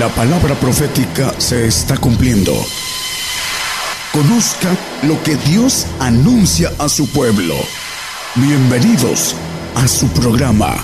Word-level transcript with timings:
La 0.00 0.08
palabra 0.08 0.54
profética 0.54 1.38
se 1.38 1.66
está 1.66 1.94
cumpliendo. 1.98 2.54
Conozca 4.14 4.74
lo 5.02 5.22
que 5.22 5.36
Dios 5.36 5.86
anuncia 6.00 6.70
a 6.78 6.88
su 6.88 7.06
pueblo. 7.12 7.54
Bienvenidos 8.34 9.36
a 9.74 9.86
su 9.86 10.08
programa, 10.08 10.74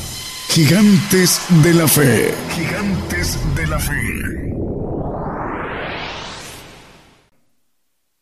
Gigantes 0.51 1.41
de 1.63 1.73
la 1.73 1.89
Fe. 1.89 2.35
Gigantes 2.51 3.39
de 3.55 3.67
la 3.67 3.79
Fe. 3.79 4.53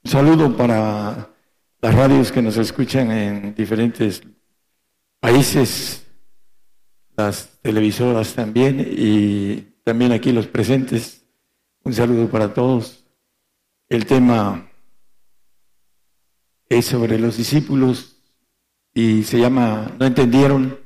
Un 0.04 0.10
saludo 0.12 0.56
para 0.56 1.28
las 1.80 1.92
radios 1.92 2.30
que 2.30 2.40
nos 2.40 2.56
escuchan 2.56 3.10
en 3.10 3.52
diferentes 3.56 4.22
países, 5.18 6.06
las 7.16 7.48
televisoras 7.62 8.32
también 8.34 8.78
y 8.78 9.73
también 9.84 10.12
aquí 10.12 10.32
los 10.32 10.46
presentes. 10.46 11.24
Un 11.84 11.92
saludo 11.92 12.28
para 12.28 12.54
todos. 12.54 13.04
El 13.88 14.06
tema 14.06 14.70
es 16.68 16.86
sobre 16.86 17.18
los 17.18 17.36
discípulos 17.36 18.16
y 18.94 19.22
se 19.24 19.38
llama 19.38 19.92
No 19.98 20.06
entendieron. 20.06 20.78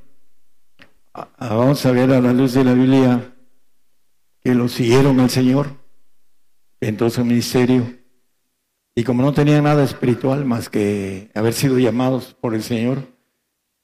Ah, 1.14 1.28
ah, 1.38 1.54
vamos 1.54 1.86
a 1.86 1.92
ver 1.92 2.10
a 2.10 2.20
la 2.20 2.32
luz 2.32 2.52
de 2.54 2.64
la 2.64 2.74
Biblia 2.74 3.34
que 4.42 4.54
lo 4.54 4.68
siguieron 4.68 5.20
al 5.20 5.30
Señor 5.30 5.68
en 6.80 6.96
todo 6.96 7.10
su 7.10 7.24
ministerio. 7.24 7.98
Y 8.96 9.04
como 9.04 9.22
no 9.22 9.32
tenían 9.32 9.64
nada 9.64 9.84
espiritual 9.84 10.44
más 10.44 10.68
que 10.68 11.30
haber 11.36 11.52
sido 11.52 11.78
llamados 11.78 12.34
por 12.34 12.56
el 12.56 12.64
Señor, 12.64 13.06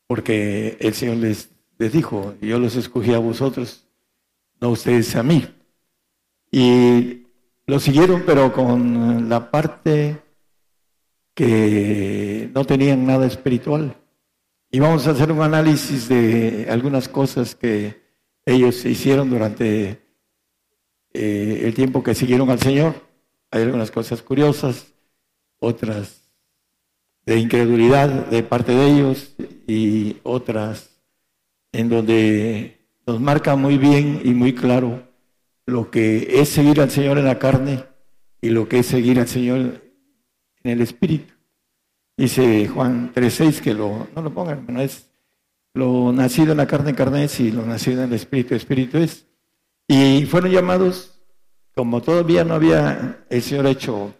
porque 0.08 0.76
el 0.80 0.92
Señor 0.94 1.18
les, 1.18 1.50
les 1.78 1.92
dijo, 1.92 2.34
yo 2.40 2.58
los 2.58 2.74
escogí 2.74 3.14
a 3.14 3.18
vosotros 3.18 3.83
no 4.64 4.70
ustedes 4.70 5.14
a 5.14 5.22
mí. 5.22 5.46
Y 6.50 7.26
lo 7.66 7.78
siguieron, 7.78 8.22
pero 8.24 8.50
con 8.50 9.28
la 9.28 9.50
parte 9.50 10.22
que 11.34 12.50
no 12.54 12.64
tenían 12.64 13.04
nada 13.04 13.26
espiritual. 13.26 13.94
Y 14.70 14.80
vamos 14.80 15.06
a 15.06 15.10
hacer 15.10 15.30
un 15.30 15.42
análisis 15.42 16.08
de 16.08 16.66
algunas 16.70 17.10
cosas 17.10 17.54
que 17.54 18.00
ellos 18.46 18.86
hicieron 18.86 19.28
durante 19.28 20.00
eh, 21.12 21.60
el 21.64 21.74
tiempo 21.74 22.02
que 22.02 22.14
siguieron 22.14 22.48
al 22.48 22.60
Señor. 22.60 22.94
Hay 23.50 23.64
algunas 23.64 23.90
cosas 23.90 24.22
curiosas, 24.22 24.94
otras 25.58 26.22
de 27.26 27.38
incredulidad 27.38 28.08
de 28.28 28.42
parte 28.42 28.72
de 28.72 28.86
ellos 28.86 29.34
y 29.66 30.16
otras 30.22 30.88
en 31.70 31.90
donde 31.90 32.73
nos 33.06 33.20
marca 33.20 33.56
muy 33.56 33.78
bien 33.78 34.20
y 34.24 34.30
muy 34.30 34.54
claro 34.54 35.02
lo 35.66 35.90
que 35.90 36.40
es 36.40 36.48
seguir 36.48 36.80
al 36.80 36.90
Señor 36.90 37.18
en 37.18 37.24
la 37.24 37.38
carne 37.38 37.84
y 38.40 38.50
lo 38.50 38.68
que 38.68 38.80
es 38.80 38.86
seguir 38.86 39.18
al 39.20 39.28
Señor 39.28 39.82
en 40.62 40.70
el 40.70 40.80
Espíritu. 40.80 41.32
Dice 42.16 42.68
Juan 42.68 43.12
3.6 43.12 43.60
que 43.60 43.74
lo, 43.74 44.08
no 44.14 44.22
lo 44.22 44.32
pongan, 44.32 44.66
no 44.68 44.80
es 44.80 45.10
lo 45.74 46.12
nacido 46.12 46.52
en 46.52 46.58
la 46.58 46.66
carne, 46.66 46.94
carne 46.94 47.24
es 47.24 47.40
y 47.40 47.50
lo 47.50 47.66
nacido 47.66 48.02
en 48.02 48.10
el 48.10 48.14
Espíritu, 48.14 48.54
Espíritu 48.54 48.98
es. 48.98 49.26
Y 49.88 50.24
fueron 50.26 50.52
llamados, 50.52 51.20
como 51.74 52.00
todavía 52.00 52.44
no 52.44 52.54
había 52.54 53.24
el 53.28 53.42
Señor 53.42 53.66
hecho 53.66 54.14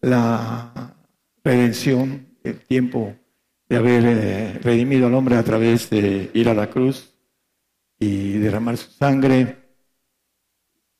la 0.00 0.96
redención, 1.44 2.26
el 2.42 2.58
tiempo 2.60 3.14
de 3.68 3.76
haber 3.76 4.04
eh, 4.06 4.58
redimido 4.62 5.06
al 5.06 5.14
hombre 5.14 5.36
a 5.36 5.44
través 5.44 5.90
de 5.90 6.30
ir 6.32 6.48
a 6.48 6.54
la 6.54 6.70
cruz, 6.70 7.09
y 8.00 8.38
derramar 8.38 8.76
su 8.76 8.90
sangre 8.90 9.56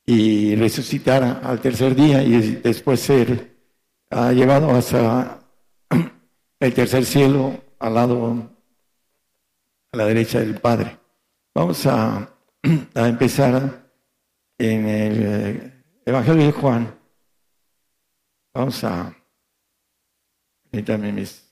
y 0.05 0.55
resucitar 0.55 1.41
al 1.43 1.59
tercer 1.59 1.95
día 1.95 2.23
y 2.23 2.55
después 2.57 2.99
ser 2.99 3.57
llevado 4.33 4.69
hasta 4.71 5.39
el 6.59 6.73
tercer 6.73 7.05
cielo 7.05 7.59
al 7.79 7.93
lado, 7.95 8.51
a 9.91 9.97
la 9.97 10.05
derecha 10.05 10.39
del 10.39 10.59
Padre. 10.59 10.99
Vamos 11.55 11.85
a, 11.87 12.33
empezar 12.95 13.91
en 14.57 14.87
el 14.87 15.23
eh, 15.23 15.83
Evangelio 16.05 16.45
de 16.45 16.51
Juan. 16.51 16.95
Vamos 18.53 18.83
a 18.83 19.15
también 20.85 21.15
mis, 21.15 21.51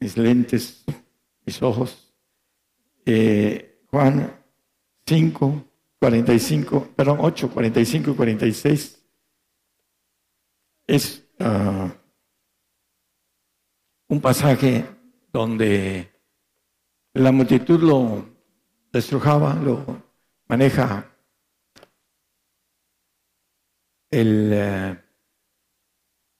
mis 0.00 0.16
lentes, 0.16 0.84
mis 1.44 1.62
ojos. 1.62 2.12
Eh, 3.06 3.73
Juan 3.94 4.28
5, 5.06 5.64
45, 6.00 6.88
perdón, 6.96 7.18
8, 7.20 7.48
45 7.48 8.10
y 8.10 8.14
46 8.16 9.06
es 10.88 11.24
ah, 11.38 11.94
un 14.08 14.20
pasaje 14.20 14.84
donde 15.32 16.12
la 17.12 17.30
multitud 17.30 17.80
lo 17.80 18.26
destrujaba, 18.92 19.54
lo 19.54 20.02
maneja 20.48 21.16
el, 24.10 24.50
eh, 24.52 25.04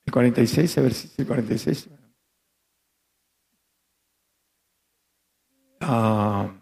el 0.07 0.13
46, 0.13 0.79
a 0.79 0.81
ver 0.81 0.93
si 0.93 1.09
el 1.19 1.25
46. 1.29 1.89
Ah, 5.81 6.54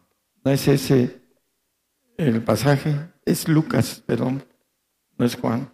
no 0.44 0.50
es 0.50 0.68
ese 0.68 1.22
el 2.16 2.42
pasaje, 2.42 2.94
es 3.24 3.48
Lucas, 3.48 4.02
perdón, 4.06 4.44
no 5.16 5.24
es 5.24 5.36
Juan. 5.36 5.72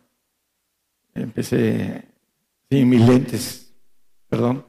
Empecé 1.15 2.05
sin 2.71 2.89
mis 2.89 3.01
lentes, 3.01 3.75
perdón. 4.29 4.67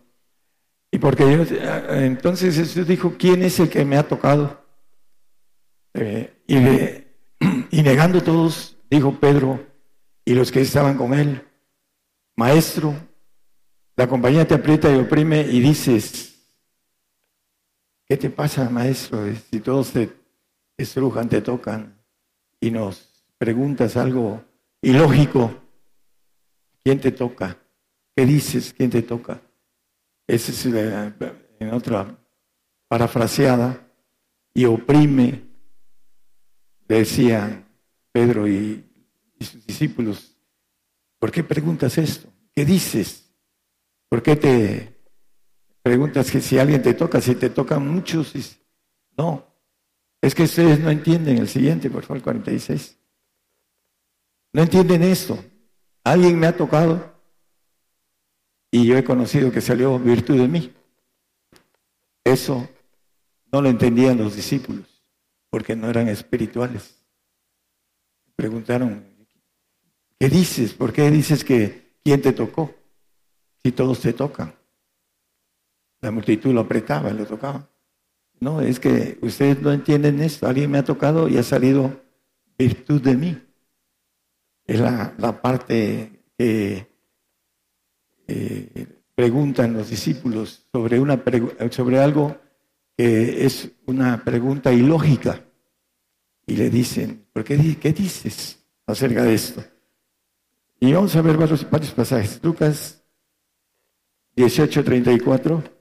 Y 0.91 0.97
porque 0.97 1.23
yo, 1.23 1.43
entonces 1.95 2.55
Jesús 2.55 2.87
dijo, 2.87 3.15
¿quién 3.17 3.43
es 3.43 3.59
el 3.59 3.69
que 3.69 3.85
me 3.85 3.97
ha 3.97 4.07
tocado? 4.07 4.65
Eh, 5.93 6.33
y, 6.47 6.55
y 7.77 7.83
negando 7.83 8.21
todos, 8.21 8.77
dijo 8.89 9.19
Pedro 9.19 9.65
y 10.25 10.33
los 10.33 10.51
que 10.51 10.61
estaban 10.61 10.97
con 10.97 11.13
él, 11.13 11.43
Maestro, 12.35 12.95
la 13.95 14.07
compañía 14.07 14.47
te 14.47 14.55
aprieta 14.55 14.91
y 14.91 14.97
oprime 14.97 15.41
y 15.41 15.59
dices, 15.59 16.38
¿Qué 18.09 18.17
te 18.17 18.31
pasa, 18.31 18.67
maestro? 18.71 19.23
Si 19.51 19.59
todos 19.59 19.91
te 19.91 20.11
estrujan, 20.75 21.29
te 21.29 21.41
tocan 21.41 21.95
y 22.59 22.71
nos 22.71 23.23
preguntas 23.37 23.95
algo 23.97 24.43
ilógico, 24.81 25.53
¿quién 26.83 26.99
te 26.99 27.11
toca? 27.11 27.55
¿Qué 28.15 28.25
dices? 28.25 28.73
¿Quién 28.75 28.89
te 28.89 29.03
toca? 29.03 29.39
Esa 30.25 30.51
es 30.51 30.65
en 30.65 31.71
otra 31.71 32.17
parafraseada 32.87 33.79
y 34.55 34.65
oprime, 34.65 35.43
decían 36.87 37.63
Pedro 38.11 38.47
y, 38.47 38.89
y 39.37 39.45
sus 39.45 39.67
discípulos. 39.67 40.35
¿Por 41.19 41.31
qué 41.31 41.43
preguntas 41.43 41.95
esto? 41.99 42.27
¿Qué 42.55 42.65
dices? 42.65 43.31
¿Por 44.09 44.23
qué 44.23 44.35
te 44.35 44.98
Preguntas 45.89 46.29
que 46.29 46.39
si 46.39 46.59
alguien 46.59 46.83
te 46.83 46.93
toca, 46.93 47.19
si 47.19 47.33
te 47.33 47.49
tocan 47.49 47.91
muchos, 47.91 48.31
no. 49.17 49.43
Es 50.21 50.35
que 50.35 50.43
ustedes 50.43 50.79
no 50.79 50.91
entienden 50.91 51.39
el 51.39 51.49
siguiente, 51.49 51.89
por 51.89 52.03
favor, 52.03 52.17
el 52.17 52.23
46. 52.23 52.95
No 54.53 54.61
entienden 54.61 55.01
esto. 55.01 55.43
Alguien 56.03 56.37
me 56.37 56.45
ha 56.45 56.55
tocado 56.55 57.11
y 58.69 58.85
yo 58.85 58.99
he 58.99 59.03
conocido 59.03 59.51
que 59.51 59.61
salió 59.61 59.97
virtud 59.97 60.37
de 60.37 60.47
mí. 60.47 60.71
Eso 62.23 62.69
no 63.51 63.59
lo 63.59 63.69
entendían 63.69 64.19
los 64.19 64.35
discípulos 64.35 65.03
porque 65.49 65.75
no 65.75 65.89
eran 65.89 66.07
espirituales. 66.07 67.03
Preguntaron, 68.35 69.25
¿qué 70.19 70.29
dices? 70.29 70.71
¿Por 70.71 70.93
qué 70.93 71.09
dices 71.09 71.43
que 71.43 71.95
quién 72.03 72.21
te 72.21 72.31
tocó? 72.31 72.75
Si 73.63 73.71
todos 73.71 73.99
te 74.01 74.13
tocan. 74.13 74.58
La 76.01 76.11
multitud 76.11 76.53
lo 76.53 76.61
apretaba, 76.61 77.11
lo 77.11 77.25
tocaba. 77.25 77.69
No, 78.39 78.61
es 78.61 78.79
que 78.79 79.17
ustedes 79.21 79.61
no 79.61 79.71
entienden 79.71 80.21
esto. 80.21 80.47
Alguien 80.47 80.71
me 80.71 80.77
ha 80.77 80.83
tocado 80.83 81.27
y 81.27 81.37
ha 81.37 81.43
salido 81.43 82.01
virtud 82.57 83.01
de 83.01 83.15
mí. 83.15 83.41
Es 84.65 84.79
la, 84.79 85.41
parte 85.41 86.23
que 86.37 86.87
eh, 88.27 88.87
preguntan 89.15 89.73
los 89.73 89.89
discípulos 89.89 90.67
sobre, 90.71 90.99
una, 90.99 91.21
sobre 91.71 91.99
algo 91.99 92.37
que 92.95 93.45
es 93.45 93.71
una 93.87 94.23
pregunta 94.23 94.71
ilógica. 94.71 95.43
Y 96.45 96.55
le 96.55 96.69
dicen, 96.69 97.25
¿por 97.33 97.43
qué, 97.43 97.77
qué 97.79 97.91
dices 97.91 98.63
acerca 98.85 99.23
de 99.23 99.33
esto? 99.33 99.63
Y 100.79 100.93
vamos 100.93 101.15
a 101.15 101.21
ver 101.21 101.35
varios, 101.35 101.69
varios 101.69 101.91
pasajes. 101.91 102.39
Lucas 102.41 103.03
18, 104.35 104.83
34. 104.83 105.78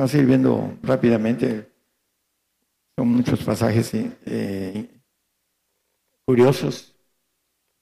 Vamos 0.00 0.14
a 0.14 0.16
ir 0.16 0.24
viendo 0.24 0.78
rápidamente. 0.82 1.70
Son 2.96 3.06
muchos 3.06 3.44
pasajes 3.44 3.90
eh, 3.92 4.88
curiosos. 6.24 6.96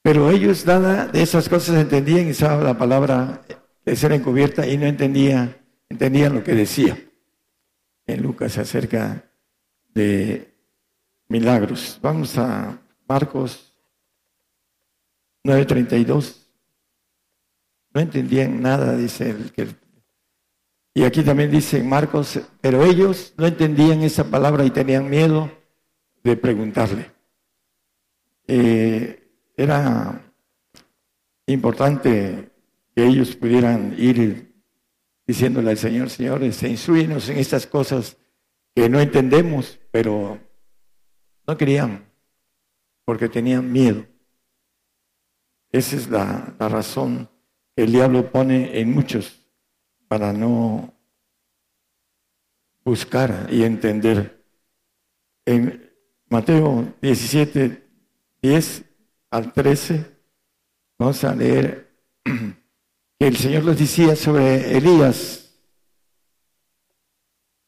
Pero 0.02 0.28
ellos 0.28 0.66
nada 0.66 1.06
de 1.06 1.22
esas 1.22 1.48
cosas 1.48 1.76
entendían 1.76 2.26
y 2.26 2.32
usaban 2.32 2.64
la 2.64 2.76
palabra 2.76 3.42
de 3.84 3.94
ser 3.94 4.10
encubierta 4.10 4.66
y 4.66 4.76
no 4.76 4.86
entendían, 4.86 5.58
entendían 5.88 6.34
lo 6.34 6.42
que 6.42 6.56
decía 6.56 6.98
en 8.08 8.20
Lucas 8.20 8.58
acerca 8.58 9.30
de 9.94 10.56
milagros. 11.28 12.00
Vamos 12.02 12.36
a 12.36 12.82
Marcos 13.06 13.72
9:32. 15.44 16.48
No 17.94 18.00
entendían 18.00 18.60
nada, 18.60 18.96
dice 18.96 19.30
el 19.30 19.52
que... 19.52 19.87
Y 20.98 21.04
aquí 21.04 21.22
también 21.22 21.48
dice 21.48 21.80
Marcos, 21.80 22.40
pero 22.60 22.84
ellos 22.84 23.32
no 23.36 23.46
entendían 23.46 24.02
esa 24.02 24.28
palabra 24.28 24.64
y 24.64 24.70
tenían 24.70 25.08
miedo 25.08 25.48
de 26.24 26.36
preguntarle. 26.36 27.12
Eh, 28.48 29.30
era 29.56 30.32
importante 31.46 32.50
que 32.96 33.06
ellos 33.06 33.36
pudieran 33.36 33.94
ir 33.96 34.52
diciéndole 35.24 35.70
al 35.70 35.78
Señor, 35.78 36.10
señores, 36.10 36.56
se 36.56 36.68
instruyenos 36.68 37.28
en 37.28 37.38
estas 37.38 37.64
cosas 37.68 38.16
que 38.74 38.88
no 38.88 38.98
entendemos, 38.98 39.78
pero 39.92 40.40
no 41.46 41.56
querían, 41.56 42.10
porque 43.04 43.28
tenían 43.28 43.70
miedo. 43.70 44.04
Esa 45.70 45.94
es 45.94 46.10
la, 46.10 46.56
la 46.58 46.68
razón 46.68 47.30
que 47.76 47.84
el 47.84 47.92
diablo 47.92 48.32
pone 48.32 48.80
en 48.80 48.92
muchos 48.92 49.37
para 50.08 50.32
no 50.32 50.92
buscar 52.84 53.48
y 53.50 53.62
entender. 53.62 54.42
En 55.44 55.90
Mateo 56.28 56.94
17, 57.00 57.86
10 58.42 58.84
al 59.30 59.52
13, 59.52 60.06
vamos 60.98 61.22
a 61.24 61.34
leer 61.34 61.90
que 62.24 63.26
el 63.26 63.36
Señor 63.36 63.64
les 63.64 63.78
decía 63.78 64.16
sobre 64.16 64.76
Elías. 64.76 65.50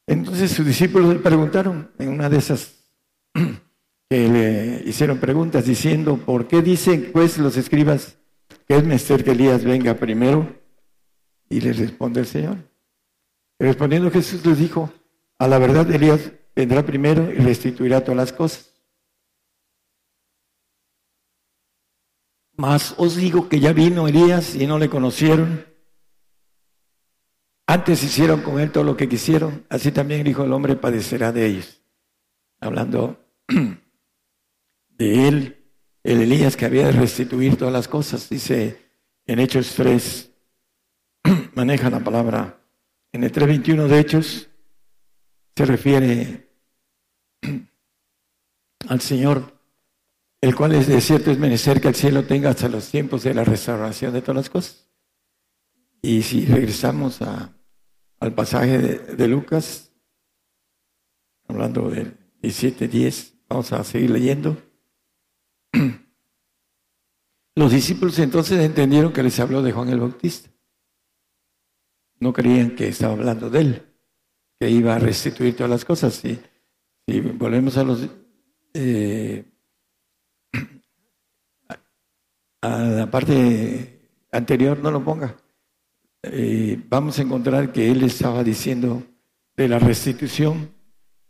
Entonces 0.07 0.51
sus 0.51 0.67
discípulos 0.67 1.15
le 1.15 1.21
preguntaron 1.21 1.91
en 1.99 2.09
una 2.09 2.29
de 2.29 2.39
esas 2.39 2.75
que 4.11 4.29
le 4.29 4.83
hicieron 4.89 5.19
preguntas 5.19 5.67
diciendo, 5.67 6.17
¿por 6.17 6.49
qué 6.49 6.63
dicen 6.63 7.11
pues 7.13 7.39
los 7.39 7.57
escribas 7.57 8.19
que 8.67 8.77
es 8.77 8.83
menester 8.83 9.23
que 9.23 9.33
Elías 9.33 9.65
venga 9.65 9.95
primero? 9.95 10.60
Y 11.51 11.61
les 11.61 11.79
responde 11.79 12.21
el 12.21 12.27
Señor. 12.27 12.57
respondiendo 13.59 14.11
Jesús 14.11 14.47
les 14.47 14.57
dijo, 14.57 14.91
a 15.39 15.49
la 15.49 15.59
verdad 15.59 15.91
Elías 15.91 16.33
vendrá 16.55 16.87
primero 16.87 17.31
y 17.31 17.37
restituirá 17.37 18.03
todas 18.03 18.17
las 18.17 18.33
cosas. 18.33 18.73
Mas 22.57 22.95
os 22.99 23.17
digo 23.17 23.49
que 23.49 23.59
ya 23.59 23.73
vino 23.73 24.07
Elías 24.07 24.55
y 24.55 24.67
no 24.67 24.79
le 24.79 24.89
conocieron. 24.89 25.67
Antes 27.67 28.03
hicieron 28.03 28.43
con 28.43 28.61
él 28.61 28.71
todo 28.71 28.85
lo 28.85 28.97
que 28.97 29.09
quisieron, 29.09 29.65
así 29.69 29.93
también 29.93 30.21
el 30.21 30.29
Hijo 30.29 30.43
del 30.43 30.53
Hombre 30.53 30.77
padecerá 30.77 31.33
de 31.33 31.47
ellos. 31.47 31.83
Hablando 32.61 33.19
de 34.89 35.29
él, 35.29 35.73
el 36.03 36.21
Elías 36.21 36.57
que 36.57 36.67
había 36.67 36.87
de 36.87 36.93
restituir 36.93 37.57
todas 37.57 37.73
las 37.73 37.89
cosas, 37.89 38.29
dice 38.29 38.91
en 39.25 39.39
Hechos 39.39 39.75
3, 39.77 40.30
maneja 41.55 41.91
la 41.91 42.01
palabra. 42.01 42.61
En 43.13 43.25
el 43.25 43.33
3.21 43.33 43.87
de 43.87 43.99
Hechos 43.99 44.51
se 45.57 45.65
refiere 45.65 46.49
al 48.89 49.01
Señor 49.01 49.61
el 50.41 50.55
cual 50.55 50.75
es 50.75 50.87
de 50.87 51.01
cierto 51.01 51.31
es 51.31 51.39
menester 51.39 51.81
que 51.81 51.89
el 51.89 51.95
cielo 51.95 52.25
tenga 52.25 52.51
hasta 52.51 52.69
los 52.69 52.91
tiempos 52.91 53.23
de 53.25 53.35
la 53.35 53.45
restauración 53.45 54.13
de 54.13 54.23
todas 54.23 54.37
las 54.37 54.51
cosas. 54.51 54.89
Y 56.01 56.23
si 56.23 56.47
regresamos 56.47 57.21
al 57.21 58.35
pasaje 58.35 58.79
de, 58.79 59.29
Lucas, 59.29 59.93
hablando 61.47 61.91
del 61.91 62.17
17.10, 62.43 63.35
vamos 63.51 63.73
a 63.73 63.85
seguir 63.85 64.11
leyendo. 64.11 64.57
Los 67.55 67.73
discípulos 67.73 68.19
entonces 68.19 68.59
entendieron 68.61 69.13
que 69.13 69.23
les 69.23 69.39
habló 69.41 69.61
de 69.61 69.73
Juan 69.73 69.91
el 69.91 70.01
Bautista. 70.01 70.49
No 72.21 72.33
creían 72.33 72.77
que 72.77 72.89
estaba 72.89 73.15
hablando 73.15 73.51
de 73.51 73.61
él, 73.61 73.83
que 74.59 74.71
iba 74.71 74.95
a 74.95 74.99
restituir 74.99 75.57
todas 75.57 75.71
las 75.71 75.85
cosas. 75.85 76.15
Si, 76.15 76.39
si 77.07 77.21
volvemos 77.21 77.77
a 77.77 77.85
los 77.85 78.09
eh, 78.75 79.45
a 82.63 82.79
la 82.79 83.11
parte 83.11 84.01
anterior 84.33 84.79
no 84.79 84.91
lo 84.91 85.03
ponga. 85.03 85.37
Eh, 86.23 86.81
vamos 86.89 87.19
a 87.19 87.23
encontrar 87.23 87.73
que 87.73 87.91
él 87.91 88.03
estaba 88.03 88.45
diciendo 88.45 89.03
de 89.57 89.69
la 89.69 89.79
restitución 89.79 90.75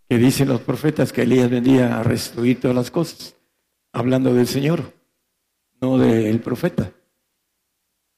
que 0.08 0.18
dicen 0.18 0.48
los 0.48 0.60
profetas 0.60 1.12
que 1.12 1.22
Elías 1.22 1.48
vendía 1.48 1.98
a 1.98 2.02
restituir 2.02 2.60
todas 2.60 2.76
las 2.76 2.90
cosas, 2.90 3.36
hablando 3.92 4.34
del 4.34 4.48
Señor, 4.48 4.92
no 5.80 5.98
del 5.98 6.40
profeta. 6.40 6.92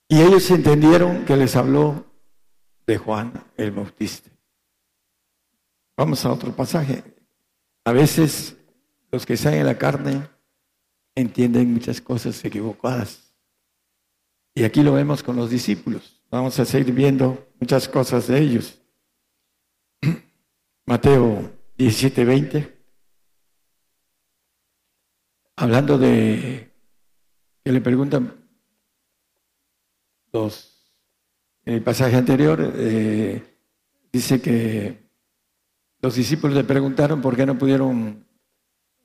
Y 0.08 0.22
ellos 0.22 0.50
entendieron 0.50 1.26
que 1.26 1.36
les 1.36 1.54
habló 1.54 2.06
de 2.86 2.98
Juan 2.98 3.32
el 3.56 3.70
Bautista. 3.70 4.30
Vamos 5.96 6.24
a 6.24 6.32
otro 6.32 6.54
pasaje. 6.54 7.02
A 7.84 7.92
veces 7.92 8.56
los 9.10 9.26
que 9.26 9.34
están 9.34 9.54
en 9.54 9.66
la 9.66 9.76
carne 9.76 10.28
entienden 11.14 11.72
muchas 11.74 12.00
cosas 12.00 12.44
equivocadas. 12.44 13.34
Y 14.54 14.64
aquí 14.64 14.82
lo 14.82 14.92
vemos 14.92 15.22
con 15.22 15.36
los 15.36 15.50
discípulos. 15.50 16.22
Vamos 16.30 16.58
a 16.58 16.64
seguir 16.64 16.92
viendo 16.92 17.52
muchas 17.60 17.88
cosas 17.88 18.26
de 18.26 18.38
ellos. 18.38 18.80
Mateo 20.86 21.52
17, 21.76 22.24
20. 22.24 22.84
Hablando 25.56 25.98
de 25.98 26.72
que 27.62 27.72
le 27.72 27.80
preguntan 27.80 28.48
los 30.32 30.71
en 31.64 31.74
el 31.74 31.82
pasaje 31.82 32.16
anterior 32.16 32.72
eh, 32.76 33.42
dice 34.12 34.40
que 34.40 34.98
los 36.00 36.14
discípulos 36.14 36.56
le 36.56 36.64
preguntaron 36.64 37.20
por 37.20 37.36
qué 37.36 37.46
no 37.46 37.58
pudieron 37.58 38.24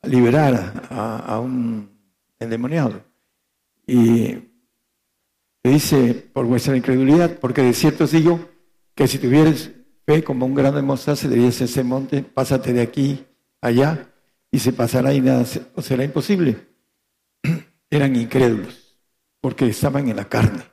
liberar 0.03 0.87
a 0.89 1.39
un 1.39 1.89
endemoniado. 2.39 3.03
Y 3.85 4.37
le 5.63 5.71
dice, 5.71 6.13
por 6.33 6.45
vuestra 6.45 6.75
incredulidad, 6.75 7.39
porque 7.39 7.61
de 7.61 7.73
cierto 7.73 8.03
os 8.05 8.11
digo 8.11 8.49
que 8.95 9.07
si 9.07 9.17
tuvieres 9.17 9.71
fe 10.05 10.23
como 10.23 10.45
un 10.45 10.55
grano 10.55 10.77
de 10.77 10.83
mostaza, 10.83 11.27
dirías 11.27 11.59
ese 11.61 11.83
monte, 11.83 12.23
pásate 12.23 12.73
de 12.73 12.81
aquí 12.81 13.25
allá, 13.61 14.09
y 14.51 14.59
se 14.59 14.73
pasará 14.73 15.13
y 15.13 15.21
nada 15.21 15.45
será 15.45 16.03
imposible. 16.03 16.57
Eran 17.89 18.15
incrédulos, 18.15 18.97
porque 19.41 19.67
estaban 19.67 20.09
en 20.09 20.15
la 20.15 20.25
carne. 20.25 20.63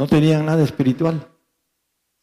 No 0.00 0.06
tenían 0.06 0.46
nada 0.46 0.64
espiritual. 0.64 1.30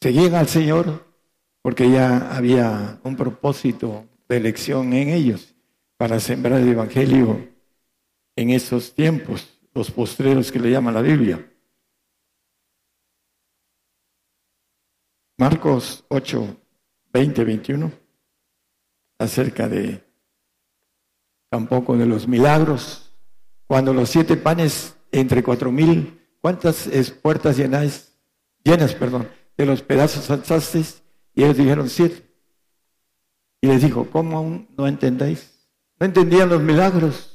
Seguían 0.02 0.34
al 0.34 0.48
Señor 0.48 1.14
porque 1.62 1.92
ya 1.92 2.36
había 2.36 3.00
un 3.04 3.16
propósito 3.16 4.10
de 4.28 4.38
elección 4.38 4.94
en 4.94 5.10
ellos 5.10 5.54
para 5.96 6.20
sembrar 6.20 6.60
el 6.60 6.70
Evangelio 6.70 7.48
en 8.36 8.50
esos 8.50 8.96
tiempos, 8.96 9.60
los 9.76 9.92
postreros 9.92 10.52
que 10.52 10.60
le 10.60 10.72
llama 10.72 10.92
la 10.92 11.04
Biblia. 11.04 11.54
Marcos 15.38 16.04
8, 16.10 16.58
20, 17.14 17.44
21, 17.44 17.92
acerca 19.20 19.70
de 19.70 20.04
tampoco 21.52 21.96
de 21.96 22.08
los 22.08 22.28
milagros, 22.28 23.14
cuando 23.68 23.94
los 23.94 24.10
siete 24.10 24.36
panes 24.36 24.98
entre 25.12 25.44
cuatro 25.44 25.72
mil, 25.72 26.17
¿cuántas 26.48 27.12
puertas 27.22 27.58
llenáis? 27.58 28.18
Llenas, 28.64 28.96
perdón, 28.96 29.28
de 29.58 29.66
los 29.66 29.82
pedazos 29.82 30.30
alzasteis, 30.32 31.04
y 31.36 31.44
ellos 31.44 31.58
dijeron 31.58 31.90
siete. 31.90 32.24
Y 33.60 33.68
les 33.68 33.82
dijo, 33.82 34.10
¿cómo 34.10 34.38
aún 34.38 34.70
no 34.78 34.88
entendéis? 34.88 35.70
No 36.00 36.06
entendían 36.06 36.48
los 36.48 36.62
milagros 36.62 37.34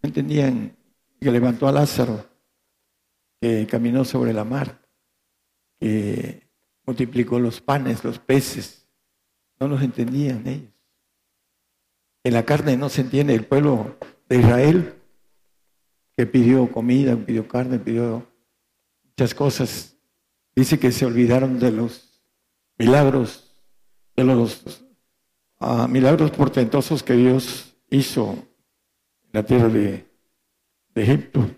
entendían 0.00 0.76
que 1.20 1.32
levantó 1.32 1.66
a 1.66 1.72
Lázaro, 1.72 2.24
que 3.40 3.66
caminó 3.66 4.04
sobre 4.04 4.32
la 4.32 4.44
mar, 4.44 4.80
que 5.80 6.48
multiplicó 6.84 7.40
los 7.40 7.60
panes, 7.60 8.04
los 8.04 8.20
peces. 8.20 8.86
No 9.58 9.66
los 9.66 9.82
entendían 9.82 10.46
ellos. 10.46 10.72
En 12.22 12.34
la 12.34 12.44
carne 12.44 12.76
no 12.76 12.88
se 12.90 13.00
entiende 13.00 13.34
el 13.34 13.44
pueblo 13.44 13.96
de 14.28 14.38
Israel 14.38 14.95
que 16.16 16.26
pidió 16.26 16.70
comida, 16.72 17.14
pidió 17.16 17.46
carne, 17.46 17.78
pidió 17.78 18.26
muchas 19.04 19.34
cosas. 19.34 19.96
Dice 20.54 20.78
que 20.78 20.90
se 20.90 21.04
olvidaron 21.04 21.58
de 21.58 21.70
los 21.70 22.22
milagros, 22.78 23.52
de 24.16 24.24
los 24.24 24.82
ah, 25.60 25.86
milagros 25.88 26.30
portentosos 26.30 27.02
que 27.02 27.14
Dios 27.14 27.76
hizo 27.90 28.36
la 29.32 29.44
tierra 29.44 29.68
de, 29.68 30.06
de 30.94 31.02
Egipto 31.02 31.50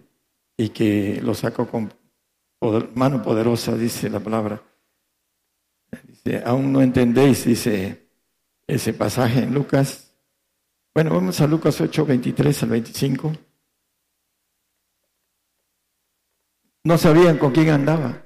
y 0.56 0.70
que 0.70 1.20
lo 1.22 1.34
sacó 1.34 1.68
con 1.68 1.92
mano 2.94 3.22
poderosa, 3.22 3.76
dice 3.76 4.10
la 4.10 4.18
palabra. 4.18 4.60
Dice, 6.02 6.42
aún 6.44 6.72
no 6.72 6.82
entendéis, 6.82 7.44
dice 7.44 8.08
ese 8.66 8.92
pasaje 8.92 9.44
en 9.44 9.54
Lucas. 9.54 10.12
Bueno, 10.92 11.14
vamos 11.14 11.40
a 11.40 11.46
Lucas 11.46 11.80
8, 11.80 12.04
23 12.04 12.62
al 12.64 12.68
25. 12.70 13.32
No 16.88 16.96
sabían 16.96 17.36
con 17.36 17.52
quién 17.52 17.68
andaba. 17.68 18.22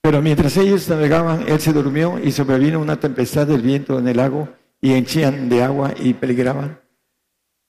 Pero 0.00 0.22
mientras 0.22 0.56
ellos 0.56 0.88
navegaban, 0.88 1.46
él 1.46 1.60
se 1.60 1.74
durmió 1.74 2.18
y 2.18 2.32
sobrevino 2.32 2.80
una 2.80 2.98
tempestad 2.98 3.46
del 3.46 3.60
viento 3.60 3.98
en 3.98 4.08
el 4.08 4.16
lago 4.16 4.48
y 4.80 4.94
henchían 4.94 5.50
de 5.50 5.62
agua 5.62 5.92
y 6.02 6.14
peligraban. 6.14 6.80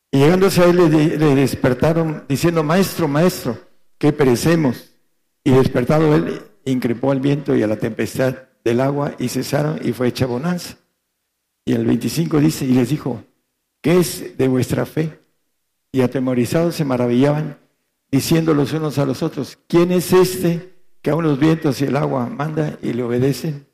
Y 0.09 0.19
llegándose 0.19 0.61
a 0.61 0.67
él 0.67 0.77
le, 0.77 1.35
despertaron 1.35 2.23
diciendo, 2.29 2.63
maestro, 2.63 3.09
maestro, 3.09 3.59
que 3.97 4.13
perecemos. 4.13 4.89
Y 5.43 5.51
despertado 5.51 6.15
él, 6.15 6.43
increpó 6.63 7.11
al 7.11 7.19
viento 7.19 7.57
y 7.57 7.63
a 7.63 7.67
la 7.67 7.75
tempestad 7.75 8.37
del 8.63 8.79
agua 8.79 9.15
y 9.19 9.27
cesaron 9.27 9.81
y 9.83 9.91
fue 9.91 10.07
hecha 10.07 10.27
bonanza. 10.27 10.77
Y 11.65 11.73
el 11.73 11.85
25 11.85 12.39
dice, 12.39 12.63
y 12.63 12.71
les 12.71 12.87
dijo, 12.87 13.25
¿qué 13.81 13.99
es 13.99 14.37
de 14.37 14.47
vuestra 14.47 14.85
fe? 14.85 15.19
Y 15.91 15.99
atemorizados 15.99 16.75
se 16.75 16.85
maravillaban, 16.85 17.66
diciendo 18.11 18.53
los 18.53 18.73
unos 18.73 18.97
a 18.97 19.05
los 19.05 19.23
otros, 19.23 19.57
¿quién 19.67 19.91
es 19.91 20.13
este 20.13 20.77
que 21.01 21.09
aún 21.09 21.23
los 21.23 21.39
vientos 21.39 21.81
y 21.81 21.85
el 21.85 21.95
agua 21.95 22.27
manda 22.27 22.77
y 22.81 22.93
le 22.93 23.03
obedecen? 23.03 23.67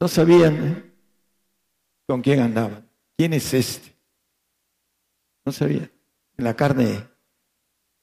No 0.00 0.08
sabían 0.08 0.66
¿eh? 0.66 0.92
con 2.06 2.22
quién 2.22 2.40
andaban. 2.40 2.88
¿Quién 3.16 3.32
es 3.34 3.54
este? 3.54 3.96
No 5.44 5.52
sabía. 5.52 5.90
En 6.36 6.44
la 6.44 6.54
carne 6.54 7.08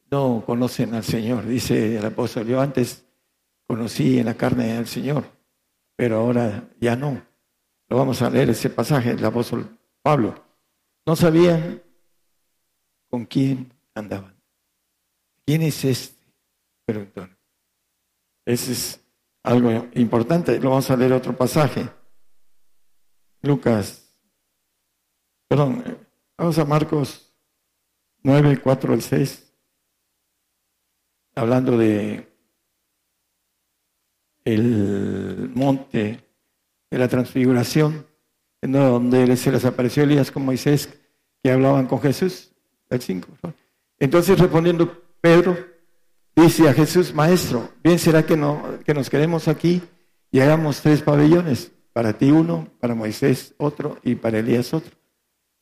no 0.09 0.43
conocen 0.45 0.93
al 0.93 1.03
Señor. 1.03 1.45
Dice 1.45 1.97
el 1.97 2.05
apóstol, 2.05 2.47
yo 2.47 2.61
antes 2.61 3.05
conocí 3.67 4.19
en 4.19 4.25
la 4.25 4.35
carne 4.35 4.77
al 4.77 4.87
Señor, 4.87 5.25
pero 5.95 6.17
ahora 6.17 6.69
ya 6.79 6.95
no. 6.95 7.21
Lo 7.87 7.97
vamos 7.97 8.21
a 8.21 8.29
leer 8.29 8.49
ese 8.49 8.69
pasaje 8.69 9.15
del 9.15 9.25
apóstol 9.25 9.77
Pablo. 10.01 10.35
No 11.05 11.15
sabían 11.15 11.81
con 13.09 13.25
quién 13.25 13.73
andaban. 13.93 14.38
¿Quién 15.49 15.63
es 15.63 15.83
este? 15.83 16.31
Preguntaron. 16.85 17.35
Ese 18.45 18.71
es 18.71 19.03
algo 19.41 19.87
importante. 19.95 20.59
Lo 20.59 20.69
vamos 20.69 20.91
a 20.91 20.95
leer 20.95 21.11
otro 21.11 21.35
pasaje. 21.35 21.89
Lucas. 23.41 24.15
Perdón, 25.47 25.83
vamos 26.37 26.59
a 26.59 26.65
Marcos 26.65 27.33
9, 28.21 28.59
4 28.61 28.93
al 28.93 29.01
6, 29.01 29.51
hablando 31.33 31.79
de 31.79 32.31
el 34.45 35.49
monte 35.55 36.23
de 36.91 36.97
la 36.99 37.07
transfiguración, 37.07 38.05
en 38.61 38.71
donde 38.73 39.35
se 39.35 39.51
les 39.51 39.65
apareció 39.65 40.03
Elías 40.03 40.29
con 40.29 40.45
Moisés, 40.45 40.95
que 41.41 41.51
hablaban 41.51 41.87
con 41.87 41.99
Jesús, 41.99 42.51
el 42.91 43.01
5. 43.01 43.27
Entonces 43.97 44.37
respondiendo 44.37 45.08
Pedro, 45.21 45.57
dice 46.35 46.69
a 46.69 46.73
Jesús, 46.73 47.13
Maestro, 47.13 47.69
bien 47.83 47.99
será 47.99 48.25
que, 48.25 48.37
no, 48.37 48.79
que 48.85 48.93
nos 48.93 49.09
quedemos 49.09 49.47
aquí 49.47 49.81
y 50.31 50.39
hagamos 50.39 50.81
tres 50.81 51.01
pabellones, 51.01 51.71
para 51.93 52.13
ti 52.13 52.31
uno, 52.31 52.69
para 52.79 52.95
Moisés 52.95 53.53
otro 53.57 53.97
y 54.03 54.15
para 54.15 54.39
Elías 54.39 54.73
otro. 54.73 54.95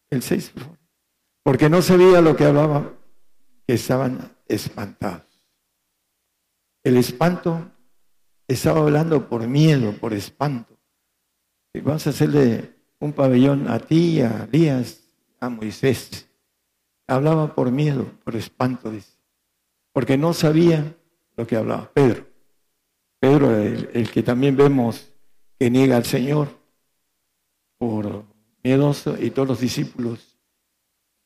El 0.10 0.22
6, 0.22 0.50
por 0.52 0.64
favor 0.64 0.88
porque 1.48 1.70
no 1.70 1.82
sabía 1.82 2.20
lo 2.20 2.36
que 2.36 2.44
hablaba, 2.44 2.92
que 3.66 3.76
estaban 3.76 4.36
espantados. 4.50 5.24
El 6.84 6.98
espanto 6.98 7.72
estaba 8.50 8.82
hablando 8.82 9.30
por 9.30 9.48
miedo, 9.48 9.94
por 9.94 10.14
espanto. 10.14 10.78
Vamos 11.74 12.06
a 12.06 12.10
hacerle 12.10 12.76
un 13.00 13.14
pabellón 13.14 13.70
a 13.70 13.80
ti, 13.80 14.20
a 14.20 14.50
Elías, 14.52 15.08
a 15.40 15.48
Moisés. 15.48 16.28
Hablaba 17.08 17.56
por 17.56 17.72
miedo, 17.72 18.12
por 18.26 18.36
espanto, 18.36 18.92
dice. 18.92 19.17
Porque 19.98 20.16
no 20.16 20.32
sabía 20.32 20.96
lo 21.36 21.48
que 21.48 21.56
hablaba. 21.56 21.92
Pedro. 21.92 22.28
Pedro, 23.20 23.58
el, 23.60 24.12
que 24.12 24.22
también 24.22 24.56
vemos 24.56 25.12
que 25.58 25.72
niega 25.72 25.98
al 25.98 26.06
Señor 26.06 26.50
por 27.80 28.24
miedoso, 28.64 29.18
y 29.20 29.32
todos 29.32 29.48
los 29.48 29.60
discípulos 29.60 30.38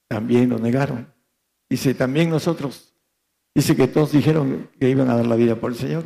también 0.08 0.48
lo 0.48 0.58
negaron. 0.58 1.14
Dice, 1.70 1.94
también 1.94 2.30
nosotros, 2.30 2.96
dice 3.54 3.76
que 3.76 3.90
todos 3.90 4.14
dijeron 4.14 4.70
que 4.80 4.90
iban 4.90 5.10
a 5.10 5.18
dar 5.18 5.28
la 5.28 5.36
vida 5.36 5.58
por 5.58 5.72
el 5.72 5.78
Señor. 5.78 6.06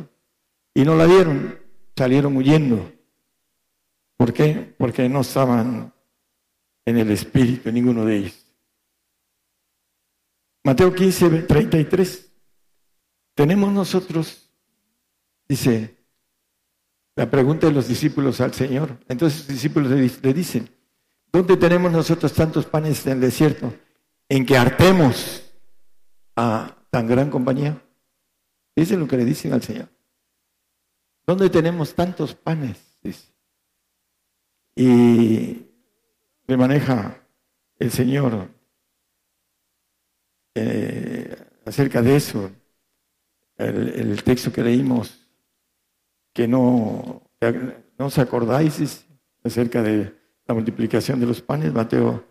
Y 0.74 0.82
no 0.82 0.96
la 0.96 1.06
dieron, 1.06 1.60
salieron 1.96 2.36
huyendo. 2.36 2.92
¿Por 4.16 4.32
qué? 4.32 4.74
Porque 4.76 5.08
no 5.08 5.20
estaban 5.20 5.94
en 6.84 6.98
el 6.98 7.12
Espíritu, 7.12 7.70
ninguno 7.70 8.04
de 8.04 8.16
ellos. 8.16 8.44
Mateo 10.64 10.92
15, 10.92 11.42
33. 11.42 12.25
Tenemos 13.36 13.72
nosotros, 13.72 14.50
dice, 15.48 15.96
la 17.14 17.30
pregunta 17.30 17.68
de 17.68 17.72
los 17.72 17.86
discípulos 17.86 18.40
al 18.40 18.52
Señor. 18.52 18.98
Entonces 19.06 19.40
los 19.40 19.48
discípulos 19.48 19.92
le 19.92 20.34
dicen, 20.34 20.68
¿dónde 21.30 21.56
tenemos 21.56 21.92
nosotros 21.92 22.32
tantos 22.32 22.66
panes 22.66 23.06
en 23.06 23.12
el 23.12 23.20
desierto? 23.20 23.72
en 24.28 24.44
que 24.44 24.56
hartemos 24.56 25.42
a 26.34 26.76
tan 26.90 27.06
gran 27.06 27.30
compañía. 27.30 27.82
Dice 28.74 28.96
lo 28.96 29.06
que 29.06 29.16
le 29.16 29.24
dicen 29.24 29.52
al 29.52 29.62
Señor. 29.62 29.88
¿Dónde 31.26 31.50
tenemos 31.50 31.94
tantos 31.94 32.34
panes? 32.34 32.98
Dice. 33.02 33.32
Y 34.74 35.66
le 36.46 36.56
maneja 36.56 37.26
el 37.78 37.90
Señor 37.90 38.48
eh, 40.54 41.36
acerca 41.64 42.02
de 42.02 42.16
eso, 42.16 42.50
el, 43.58 44.22
texto 44.22 44.52
que 44.52 44.62
leímos, 44.62 45.26
que 46.32 46.46
no, 46.46 47.22
no 47.98 48.06
os 48.06 48.18
acordáis 48.18 49.06
acerca 49.42 49.82
de 49.82 50.14
la 50.46 50.54
multiplicación 50.54 51.18
de 51.20 51.26
los 51.26 51.40
panes, 51.40 51.72
Mateo 51.72 52.24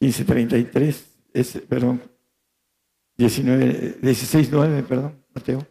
15, 0.00 0.24
33 0.24 1.18
es, 1.32 1.60
perdón, 1.68 2.02
19, 3.16 3.98
16, 4.00 4.48
9, 4.50 4.82
perdón, 4.84 5.24
Mateo. 5.34 5.66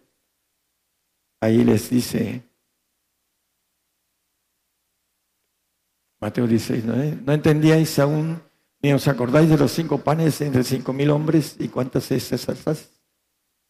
Ahí 1.40 1.64
les 1.64 1.90
dice, 1.90 2.44
Mateo 6.20 6.48
16, 6.48 6.84
9, 6.86 7.20
no 7.26 7.34
entendíais 7.34 8.00
aún, 8.00 8.42
ni 8.82 8.92
os 8.92 9.08
acordáis 9.08 9.50
de 9.50 9.58
los 9.58 9.72
cinco 9.72 10.00
panes 10.00 10.42
entre 10.42 10.64
cinco 10.64 10.94
mil 10.94 11.10
hombres 11.12 11.56
y 11.60 11.68
cuántas 11.68 12.12
esas 12.12 12.42
salsas. 12.42 12.92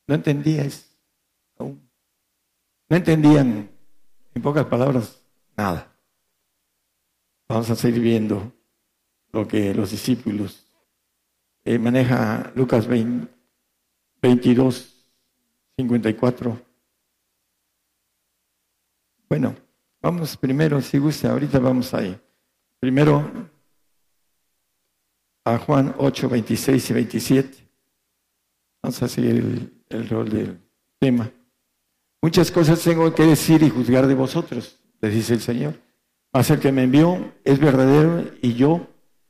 No 0.07 0.15
entendíais 0.15 0.86
No 1.59 2.95
entendían, 2.95 3.69
en 4.33 4.41
pocas 4.41 4.65
palabras, 4.65 5.21
nada. 5.55 5.93
Vamos 7.49 7.69
a 7.69 7.75
seguir 7.75 8.01
viendo 8.01 8.53
lo 9.31 9.47
que 9.47 9.73
los 9.73 9.91
discípulos 9.91 10.65
eh, 11.65 11.77
maneja 11.79 12.51
Lucas 12.55 12.87
20, 12.87 13.27
22, 14.21 15.05
54. 15.77 16.61
Bueno, 19.29 19.55
vamos 20.01 20.37
primero, 20.37 20.81
si 20.81 20.97
gusta, 20.97 21.31
ahorita 21.31 21.59
vamos 21.59 21.93
ahí. 21.93 22.17
Primero 22.79 23.49
a 25.43 25.57
Juan 25.57 25.93
8, 25.97 26.29
26 26.29 26.89
y 26.89 26.93
27. 26.93 27.69
Vamos 28.81 29.03
a 29.03 29.07
seguir 29.07 29.35
el, 29.35 29.83
el 29.89 30.09
rol 30.09 30.29
del 30.29 30.59
tema. 30.99 31.31
Muchas 32.27 32.51
cosas 32.51 32.83
tengo 32.83 33.15
que 33.15 33.23
decir 33.23 33.63
y 33.63 33.69
juzgar 33.69 34.05
de 34.05 34.13
vosotros, 34.13 34.81
le 34.99 35.09
dice 35.09 35.33
el 35.33 35.39
Señor. 35.39 35.75
Mas 36.33 36.49
el 36.49 36.59
que 36.59 36.73
me 36.73 36.83
envió 36.83 37.33
es 37.45 37.57
verdadero 37.57 38.33
y 38.41 38.53
yo, 38.53 38.85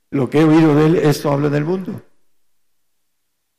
lo 0.09 0.31
que 0.31 0.39
he 0.39 0.43
oído 0.43 0.73
de 0.73 0.87
él, 0.87 0.95
esto 0.95 1.31
habla 1.31 1.49
del 1.49 1.63
mundo. 1.63 2.01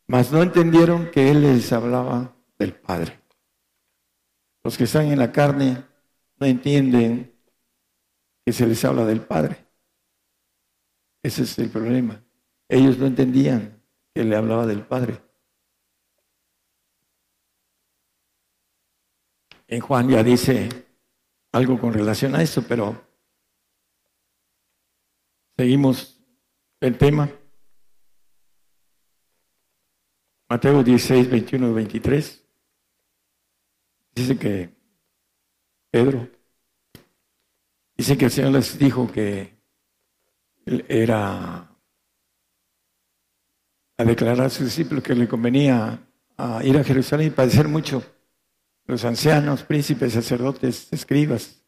Mas 0.08 0.32
no 0.32 0.42
entendieron 0.42 1.12
que 1.12 1.30
Él 1.30 1.42
les 1.42 1.72
hablaba 1.72 2.34
del 2.58 2.74
Padre. 2.74 3.20
Los 4.64 4.76
que 4.76 4.84
están 4.84 5.06
en 5.06 5.20
la 5.20 5.30
carne 5.30 5.84
no 6.40 6.44
entienden 6.44 7.32
que 8.44 8.52
se 8.52 8.66
les 8.66 8.84
habla 8.84 9.04
del 9.04 9.20
Padre. 9.20 9.68
Ese 11.22 11.44
es 11.44 11.56
el 11.60 11.70
problema. 11.70 12.24
Ellos 12.68 12.98
no 12.98 13.06
entendían 13.06 13.84
que 14.12 14.24
le 14.24 14.34
hablaba 14.34 14.66
del 14.66 14.82
Padre. 14.82 15.27
En 19.68 19.80
Juan 19.80 20.08
ya 20.08 20.22
dice 20.22 20.70
algo 21.52 21.78
con 21.78 21.92
relación 21.92 22.34
a 22.34 22.42
eso, 22.42 22.64
pero 22.66 23.04
seguimos 25.58 26.18
el 26.80 26.96
tema. 26.96 27.30
Mateo 30.48 30.82
16, 30.82 31.30
21 31.30 31.68
y 31.68 31.72
23. 31.74 32.44
Dice 34.14 34.38
que 34.38 34.74
Pedro, 35.90 36.26
dice 37.94 38.16
que 38.16 38.24
el 38.24 38.30
Señor 38.30 38.52
les 38.52 38.78
dijo 38.78 39.12
que 39.12 39.54
era 40.88 41.70
a 43.98 44.04
declarar 44.04 44.46
a 44.46 44.50
sus 44.50 44.64
discípulos 44.64 45.04
que 45.04 45.14
le 45.14 45.28
convenía 45.28 46.08
a 46.38 46.64
ir 46.64 46.78
a 46.78 46.84
Jerusalén 46.84 47.26
y 47.26 47.30
padecer 47.30 47.68
mucho 47.68 48.02
los 48.88 49.04
ancianos, 49.04 49.62
príncipes, 49.62 50.14
sacerdotes, 50.14 50.88
escribas, 50.90 51.62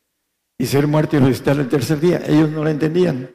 y 0.59 0.67
ser 0.67 0.87
muerto 0.87 1.17
y 1.17 1.21
resucitar 1.21 1.59
el 1.59 1.69
tercer 1.69 2.01
día. 2.01 2.23
Ellos 2.27 2.51
no 2.51 2.65
lo 2.65 2.71
entendían. 2.71 3.31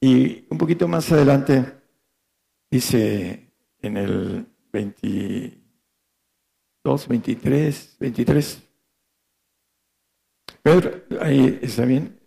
Y 0.00 0.46
un 0.50 0.58
poquito 0.58 0.88
más 0.88 1.10
adelante 1.10 1.64
dice 2.70 3.52
en 3.80 3.96
el 3.96 4.46
22, 4.72 7.08
23, 7.08 7.96
23. 7.98 8.62
Pedro, 10.62 11.02
ahí 11.20 11.58
está 11.62 11.84
bien. 11.84 12.20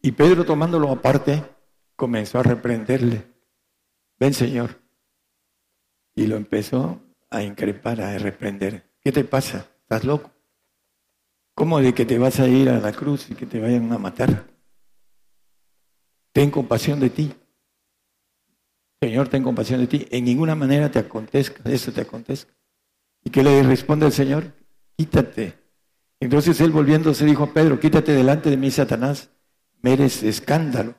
Y 0.00 0.12
Pedro 0.12 0.44
tomándolo 0.44 0.90
aparte, 0.90 1.42
comenzó 1.94 2.40
a 2.40 2.42
reprenderle. 2.42 3.26
Ven, 4.18 4.34
Señor. 4.34 4.80
Y 6.14 6.26
lo 6.26 6.36
empezó 6.36 7.00
a 7.30 7.42
increpar, 7.42 8.00
a 8.00 8.18
reprender. 8.18 8.90
¿Qué 9.02 9.12
te 9.12 9.24
pasa? 9.24 9.71
¿Estás 9.92 10.06
loco? 10.06 10.30
¿Cómo 11.54 11.78
de 11.78 11.92
que 11.92 12.06
te 12.06 12.16
vas 12.16 12.40
a 12.40 12.48
ir 12.48 12.70
a 12.70 12.80
la 12.80 12.94
cruz 12.94 13.30
y 13.30 13.34
que 13.34 13.44
te 13.44 13.60
vayan 13.60 13.92
a 13.92 13.98
matar? 13.98 14.46
Ten 16.32 16.50
compasión 16.50 16.98
de 16.98 17.10
ti. 17.10 17.34
Señor, 19.02 19.28
ten 19.28 19.42
compasión 19.42 19.80
de 19.80 19.86
ti. 19.88 20.06
En 20.10 20.24
ninguna 20.24 20.54
manera 20.54 20.90
te 20.90 20.98
acontezca, 20.98 21.68
eso 21.70 21.92
te 21.92 22.00
acontezca. 22.00 22.54
¿Y 23.22 23.28
qué 23.28 23.42
le 23.42 23.62
responde 23.64 24.06
el 24.06 24.12
Señor? 24.12 24.54
Quítate. 24.96 25.58
Entonces 26.20 26.58
él 26.62 26.70
volviéndose 26.70 27.26
dijo 27.26 27.44
a 27.44 27.52
Pedro, 27.52 27.78
quítate 27.78 28.12
delante 28.12 28.48
de 28.48 28.56
mí, 28.56 28.70
Satanás, 28.70 29.28
me 29.82 29.92
eres 29.92 30.22
escándalo, 30.22 30.94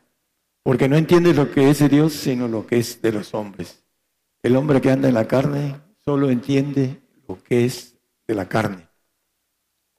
porque 0.62 0.88
no 0.88 0.98
entiendes 0.98 1.36
lo 1.36 1.50
que 1.50 1.68
es 1.68 1.80
de 1.80 1.90
Dios, 1.90 2.14
sino 2.14 2.48
lo 2.48 2.68
que 2.68 2.78
es 2.78 3.02
de 3.02 3.12
los 3.12 3.34
hombres. 3.34 3.88
El 4.44 4.56
hombre 4.56 4.82
que 4.82 4.92
anda 4.92 5.08
en 5.08 5.16
la 5.16 5.28
carne 5.28 5.82
solo 6.06 6.30
entiende 6.30 7.02
lo 7.28 7.42
que 7.42 7.66
es 7.66 7.98
de 8.28 8.36
la 8.36 8.48
carne. 8.48 8.83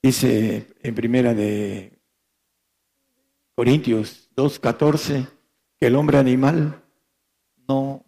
Dice 0.05 0.67
en 0.83 0.93
primera 0.93 1.33
de 1.33 1.97
Corintios 3.55 4.29
2.14 4.35 5.27
que 5.79 5.87
el 5.87 5.95
hombre 5.95 6.19
animal 6.19 6.79
no 7.67 8.05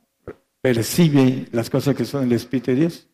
percibe 0.62 1.48
las 1.52 1.72
cosas 1.72 1.96
que 1.96 2.06
son 2.06 2.26
el 2.26 2.34
Espíritu 2.34 2.70
de 2.70 2.78
Dios. 2.78 3.08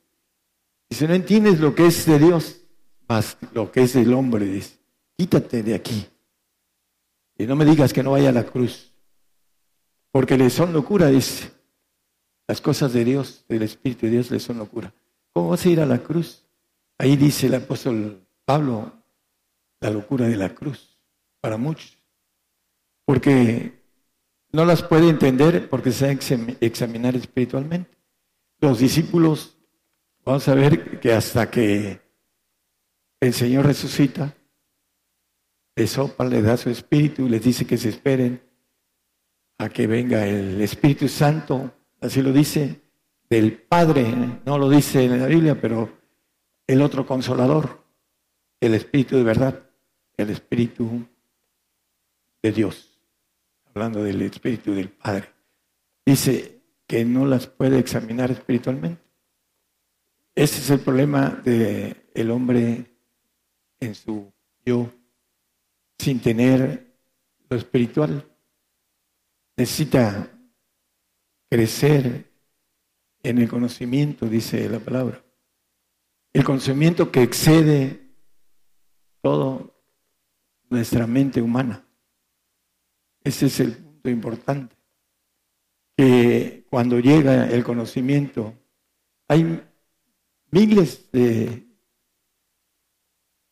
Dice, 0.90 1.08
no 1.08 1.14
entiendes 1.14 1.62
lo 1.62 1.74
que 1.74 1.86
es 1.86 2.06
de 2.06 2.20
Dios, 2.20 2.60
más 3.08 3.38
lo 3.54 3.72
que 3.72 3.84
es 3.84 3.94
del 3.94 4.14
hombre, 4.14 4.48
dice, 4.48 4.76
quítate 5.16 5.64
de 5.64 5.76
aquí. 5.76 6.06
Y 7.38 7.46
no 7.46 7.56
me 7.56 7.64
digas 7.64 7.94
que 7.94 8.04
no 8.04 8.12
vaya 8.12 8.28
a 8.28 8.34
la 8.34 8.44
cruz, 8.44 8.92
porque 10.12 10.38
le 10.38 10.50
son 10.50 10.74
locura, 10.74 11.08
dice. 11.08 11.54
Las 12.50 12.60
cosas 12.60 12.92
de 12.92 13.06
Dios, 13.06 13.46
del 13.48 13.62
Espíritu 13.62 14.08
de 14.08 14.12
Dios, 14.12 14.30
le 14.30 14.42
son 14.42 14.58
locura. 14.58 14.94
¿Cómo 15.32 15.52
vas 15.52 15.66
a 15.66 15.70
ir 15.70 15.80
a 15.80 15.86
la 15.86 16.00
cruz? 16.00 16.44
Ahí 16.98 17.16
dice 17.16 17.48
el 17.48 17.56
apóstol 17.56 18.23
Pablo, 18.46 18.92
la 19.80 19.90
locura 19.90 20.28
de 20.28 20.38
la 20.38 20.54
cruz, 20.54 21.00
para 21.42 21.58
muchos. 21.58 21.98
Porque 23.06 23.84
no 24.52 24.66
las 24.66 24.84
puede 24.84 25.10
entender 25.10 25.70
porque 25.70 25.92
se 25.92 26.12
examinar 26.62 27.16
espiritualmente. 27.16 27.98
Los 28.60 28.80
discípulos, 28.80 29.58
vamos 30.24 30.48
a 30.48 30.56
ver 30.56 31.00
que 31.00 31.12
hasta 31.12 31.50
que 31.50 32.02
el 33.20 33.34
Señor 33.34 33.66
resucita, 33.66 34.36
le 35.76 35.88
sopa, 35.88 36.26
le 36.26 36.42
da 36.42 36.56
su 36.56 36.70
espíritu, 36.70 37.28
les 37.28 37.44
dice 37.44 37.66
que 37.66 37.78
se 37.78 37.90
esperen 37.90 38.42
a 39.58 39.70
que 39.70 39.88
venga 39.88 40.28
el 40.28 40.62
Espíritu 40.62 41.08
Santo, 41.08 41.74
así 42.02 42.22
lo 42.22 42.32
dice, 42.32 42.82
del 43.30 43.54
Padre, 43.54 44.42
no 44.46 44.58
lo 44.58 44.70
dice 44.70 45.06
en 45.06 45.20
la 45.20 45.28
Biblia, 45.28 45.60
pero 45.60 45.90
el 46.68 46.82
otro 46.82 47.06
consolador, 47.06 47.83
el 48.66 48.76
Espíritu 48.76 49.18
de 49.18 49.24
verdad, 49.24 49.70
el 50.16 50.30
Espíritu 50.30 51.06
de 52.42 52.52
Dios, 52.54 52.98
hablando 53.66 54.02
del 54.02 54.22
Espíritu 54.22 54.74
del 54.74 54.88
Padre. 54.88 55.28
Dice 56.06 56.62
que 56.88 57.04
no 57.04 57.26
las 57.26 57.48
puede 57.48 57.78
examinar 57.78 58.32
espiritualmente. 58.32 59.02
Ese 60.34 60.60
es 60.60 60.70
el 60.70 60.80
problema 60.80 61.30
del 61.44 61.98
el 62.14 62.32
hombre 62.32 62.86
en 63.82 63.96
su 63.96 64.32
yo, 64.66 64.90
sin 66.00 66.22
tener 66.22 66.96
lo 67.50 67.58
espiritual. 67.58 68.26
Necesita 69.58 70.32
crecer 71.50 72.32
en 73.24 73.38
el 73.40 73.50
conocimiento, 73.50 74.26
dice 74.26 74.70
la 74.70 74.80
palabra. 74.80 75.22
El 76.32 76.46
conocimiento 76.46 77.12
que 77.12 77.24
excede 77.24 78.03
todo 79.24 79.74
nuestra 80.70 81.08
mente 81.08 81.42
humana. 81.42 81.82
Ese 83.24 83.46
es 83.46 83.60
el 83.62 83.72
punto 83.78 84.10
importante. 84.10 84.76
Que 85.96 86.66
cuando 86.70 87.00
llega 87.00 87.50
el 87.50 87.64
conocimiento, 87.64 88.54
hay 89.30 89.64
miles 90.52 91.10
de, 91.12 91.66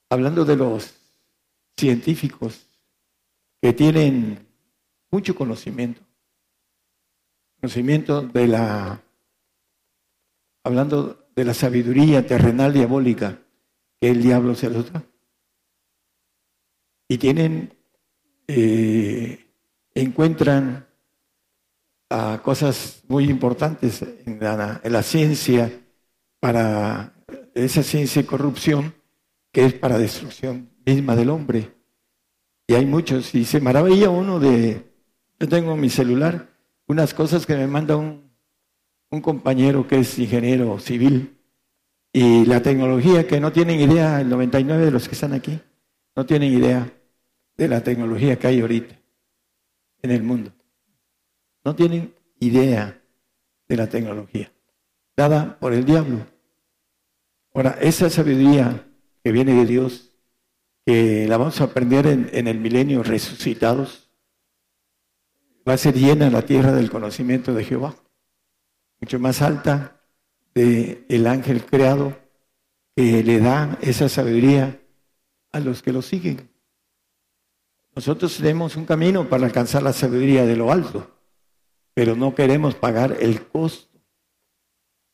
hablando 0.09 0.43
de 0.43 0.57
los 0.57 0.93
científicos, 1.77 2.67
que 3.61 3.71
tienen 3.71 4.45
mucho 5.09 5.33
conocimiento. 5.35 6.01
Conocimiento 7.61 8.23
de 8.23 8.47
la, 8.47 9.01
hablando 10.63 11.29
de 11.33 11.45
la 11.45 11.53
sabiduría 11.53 12.27
terrenal 12.27 12.73
diabólica 12.73 13.39
que 14.01 14.09
el 14.09 14.21
diablo 14.21 14.53
se 14.53 14.69
los 14.69 14.91
da. 14.91 15.05
Y 17.11 17.17
tienen 17.17 17.73
eh, 18.47 19.37
encuentran 19.93 20.87
cosas 22.41 23.03
muy 23.09 23.29
importantes 23.29 24.01
en 24.25 24.39
la, 24.39 25.03
ciencia, 25.03 25.69
para 26.39 27.13
esa 27.53 27.83
ciencia 27.83 28.21
de 28.21 28.27
corrupción 28.29 28.95
que 29.51 29.65
es 29.65 29.73
para 29.73 29.97
destrucción 29.97 30.69
misma 30.85 31.17
del 31.17 31.31
hombre. 31.31 31.73
Y 32.65 32.75
hay 32.75 32.85
muchos, 32.85 33.35
y 33.35 33.43
se 33.43 33.59
maravilla 33.59 34.09
uno 34.09 34.39
de, 34.39 34.89
yo 35.37 35.49
tengo 35.49 35.73
en 35.73 35.81
mi 35.81 35.89
celular 35.89 36.47
unas 36.87 37.13
cosas 37.13 37.45
que 37.45 37.57
me 37.57 37.67
manda 37.67 37.97
un, 37.97 38.31
un 39.09 39.19
compañero 39.19 39.85
que 39.85 39.99
es 39.99 40.17
ingeniero 40.17 40.79
civil, 40.79 41.37
y 42.13 42.45
la 42.45 42.61
tecnología 42.61 43.27
que 43.27 43.41
no 43.41 43.51
tienen 43.51 43.81
idea, 43.81 44.21
el 44.21 44.29
99 44.29 44.85
de 44.85 44.91
los 44.91 45.09
que 45.09 45.15
están 45.15 45.33
aquí, 45.33 45.59
no 46.15 46.25
tienen 46.25 46.53
idea 46.53 46.89
de 47.61 47.67
la 47.67 47.83
tecnología 47.83 48.39
que 48.39 48.47
hay 48.47 48.59
ahorita 48.59 48.99
en 50.01 50.09
el 50.09 50.23
mundo. 50.23 50.51
No 51.63 51.75
tienen 51.75 52.15
idea 52.39 52.99
de 53.69 53.77
la 53.77 53.85
tecnología 53.85 54.51
dada 55.15 55.59
por 55.59 55.71
el 55.71 55.85
diablo. 55.85 56.25
Ahora, 57.53 57.77
esa 57.79 58.09
sabiduría 58.09 58.87
que 59.23 59.31
viene 59.31 59.53
de 59.53 59.67
Dios, 59.67 60.11
que 60.87 61.27
la 61.27 61.37
vamos 61.37 61.61
a 61.61 61.65
aprender 61.65 62.07
en, 62.07 62.47
el 62.47 62.59
milenio 62.59 63.03
resucitados, 63.03 64.09
va 65.67 65.73
a 65.73 65.77
ser 65.77 65.93
llena 65.93 66.31
la 66.31 66.41
tierra 66.41 66.71
del 66.71 66.89
conocimiento 66.89 67.53
de 67.53 67.63
Jehová, 67.63 67.93
mucho 68.99 69.19
más 69.19 69.43
alta 69.43 70.01
de 70.55 71.05
el 71.09 71.27
ángel 71.27 71.63
creado 71.63 72.17
que 72.95 73.23
le 73.23 73.39
da 73.39 73.77
esa 73.81 74.09
sabiduría 74.09 74.81
a 75.51 75.59
los 75.59 75.83
que 75.83 75.93
lo 75.93 76.01
siguen. 76.01 76.50
Nosotros 77.95 78.37
tenemos 78.37 78.75
un 78.75 78.85
camino 78.85 79.27
para 79.27 79.45
alcanzar 79.45 79.83
la 79.83 79.93
sabiduría 79.93 80.45
de 80.45 80.55
lo 80.55 80.71
alto, 80.71 81.11
pero 81.93 82.15
no 82.15 82.33
queremos 82.33 82.75
pagar 82.75 83.17
el 83.19 83.45
costo 83.47 83.99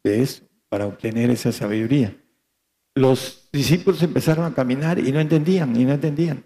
de 0.04 0.22
eso 0.22 0.44
para 0.70 0.86
obtener 0.86 1.30
esa 1.32 1.52
sabiduría. 1.52 2.16
Los 2.94 3.50
discípulos 3.52 4.02
empezaron 4.04 4.46
a 4.46 4.54
caminar 4.54 5.00
y 5.00 5.12
no 5.12 5.20
entendían, 5.20 5.76
y 5.76 5.86
no 5.86 5.94
entendían. 5.94 6.44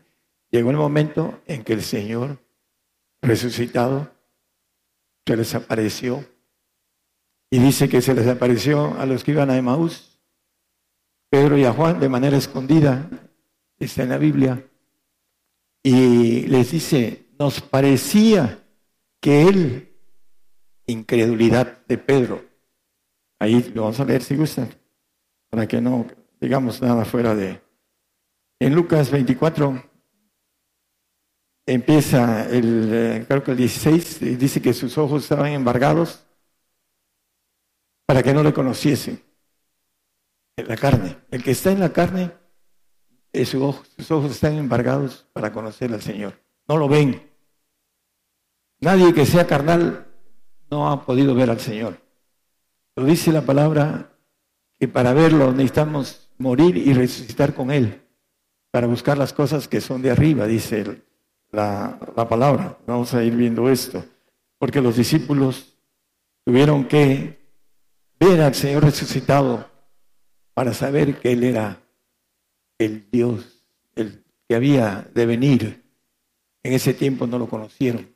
Llegó 0.49 0.71
el 0.71 0.77
momento 0.77 1.41
en 1.47 1.63
que 1.63 1.73
el 1.73 1.81
Señor 1.81 2.39
resucitado 3.21 4.11
se 5.25 5.37
les 5.37 5.53
apareció 5.53 6.25
y 7.49 7.59
dice 7.59 7.89
que 7.89 8.01
se 8.01 8.13
les 8.13 8.27
apareció 8.27 8.97
a 8.99 9.05
los 9.05 9.23
que 9.23 9.31
iban 9.31 9.49
a 9.49 9.57
Emaús, 9.57 10.19
Pedro 11.29 11.57
y 11.57 11.65
a 11.65 11.73
Juan 11.73 11.99
de 11.99 12.09
manera 12.09 12.37
escondida, 12.37 13.09
está 13.77 14.03
en 14.03 14.09
la 14.09 14.17
Biblia, 14.17 14.65
y 15.83 16.41
les 16.47 16.71
dice, 16.71 17.27
nos 17.39 17.61
parecía 17.61 18.63
que 19.19 19.43
él, 19.43 19.93
incredulidad 20.85 21.85
de 21.87 21.97
Pedro, 21.97 22.51
Ahí 23.41 23.71
lo 23.73 23.81
vamos 23.81 23.99
a 23.99 24.05
leer 24.05 24.21
si 24.21 24.35
gustan, 24.35 24.69
para 25.49 25.67
que 25.67 25.81
no 25.81 26.05
digamos 26.39 26.79
nada 26.79 27.03
fuera 27.05 27.33
de... 27.33 27.59
En 28.59 28.75
Lucas 28.75 29.09
24 29.09 29.83
empieza 31.65 32.47
el, 32.47 32.89
eh, 32.93 33.25
creo 33.27 33.43
que 33.43 33.51
el 33.51 33.57
16, 33.57 34.37
dice 34.37 34.61
que 34.61 34.73
sus 34.73 34.95
ojos 34.99 35.23
estaban 35.23 35.53
embargados 35.53 36.23
para 38.05 38.21
que 38.21 38.31
no 38.31 38.43
le 38.43 38.53
conociesen 38.53 39.23
en 40.55 40.67
la 40.67 40.77
carne. 40.77 41.17
El 41.31 41.43
que 41.43 41.49
está 41.49 41.71
en 41.71 41.79
la 41.79 41.91
carne, 41.91 42.31
sus 43.33 43.61
ojos, 43.61 44.11
ojos 44.11 44.31
están 44.31 44.55
embargados 44.55 45.25
para 45.33 45.51
conocer 45.51 45.93
al 45.93 46.01
Señor. 46.01 46.33
No 46.67 46.77
lo 46.77 46.87
ven. 46.87 47.21
Nadie 48.79 49.13
que 49.13 49.25
sea 49.25 49.47
carnal 49.47 50.07
no 50.69 50.89
ha 50.89 51.05
podido 51.05 51.35
ver 51.35 51.49
al 51.49 51.59
Señor. 51.59 51.97
Lo 52.95 53.05
dice 53.05 53.31
la 53.31 53.41
palabra 53.41 54.11
que 54.79 54.87
para 54.87 55.13
verlo 55.13 55.51
necesitamos 55.51 56.29
morir 56.37 56.75
y 56.75 56.93
resucitar 56.93 57.53
con 57.53 57.71
Él, 57.71 58.01
para 58.71 58.87
buscar 58.87 59.17
las 59.17 59.31
cosas 59.31 59.67
que 59.67 59.79
son 59.79 60.01
de 60.01 60.11
arriba, 60.11 60.47
dice 60.47 61.03
la, 61.51 61.99
la 62.15 62.27
palabra. 62.27 62.77
Vamos 62.87 63.13
a 63.13 63.23
ir 63.23 63.35
viendo 63.35 63.69
esto, 63.69 64.03
porque 64.57 64.81
los 64.81 64.97
discípulos 64.97 65.77
tuvieron 66.43 66.85
que 66.85 67.39
ver 68.19 68.41
al 68.41 68.55
Señor 68.55 68.83
resucitado 68.83 69.69
para 70.53 70.73
saber 70.73 71.19
que 71.19 71.31
Él 71.33 71.43
era 71.43 71.81
el 72.85 73.09
Dios, 73.11 73.63
el 73.95 74.23
que 74.47 74.55
había 74.55 75.07
de 75.13 75.25
venir. 75.25 75.83
En 76.63 76.73
ese 76.73 76.93
tiempo 76.93 77.27
no 77.27 77.37
lo 77.37 77.47
conocieron. 77.47 78.13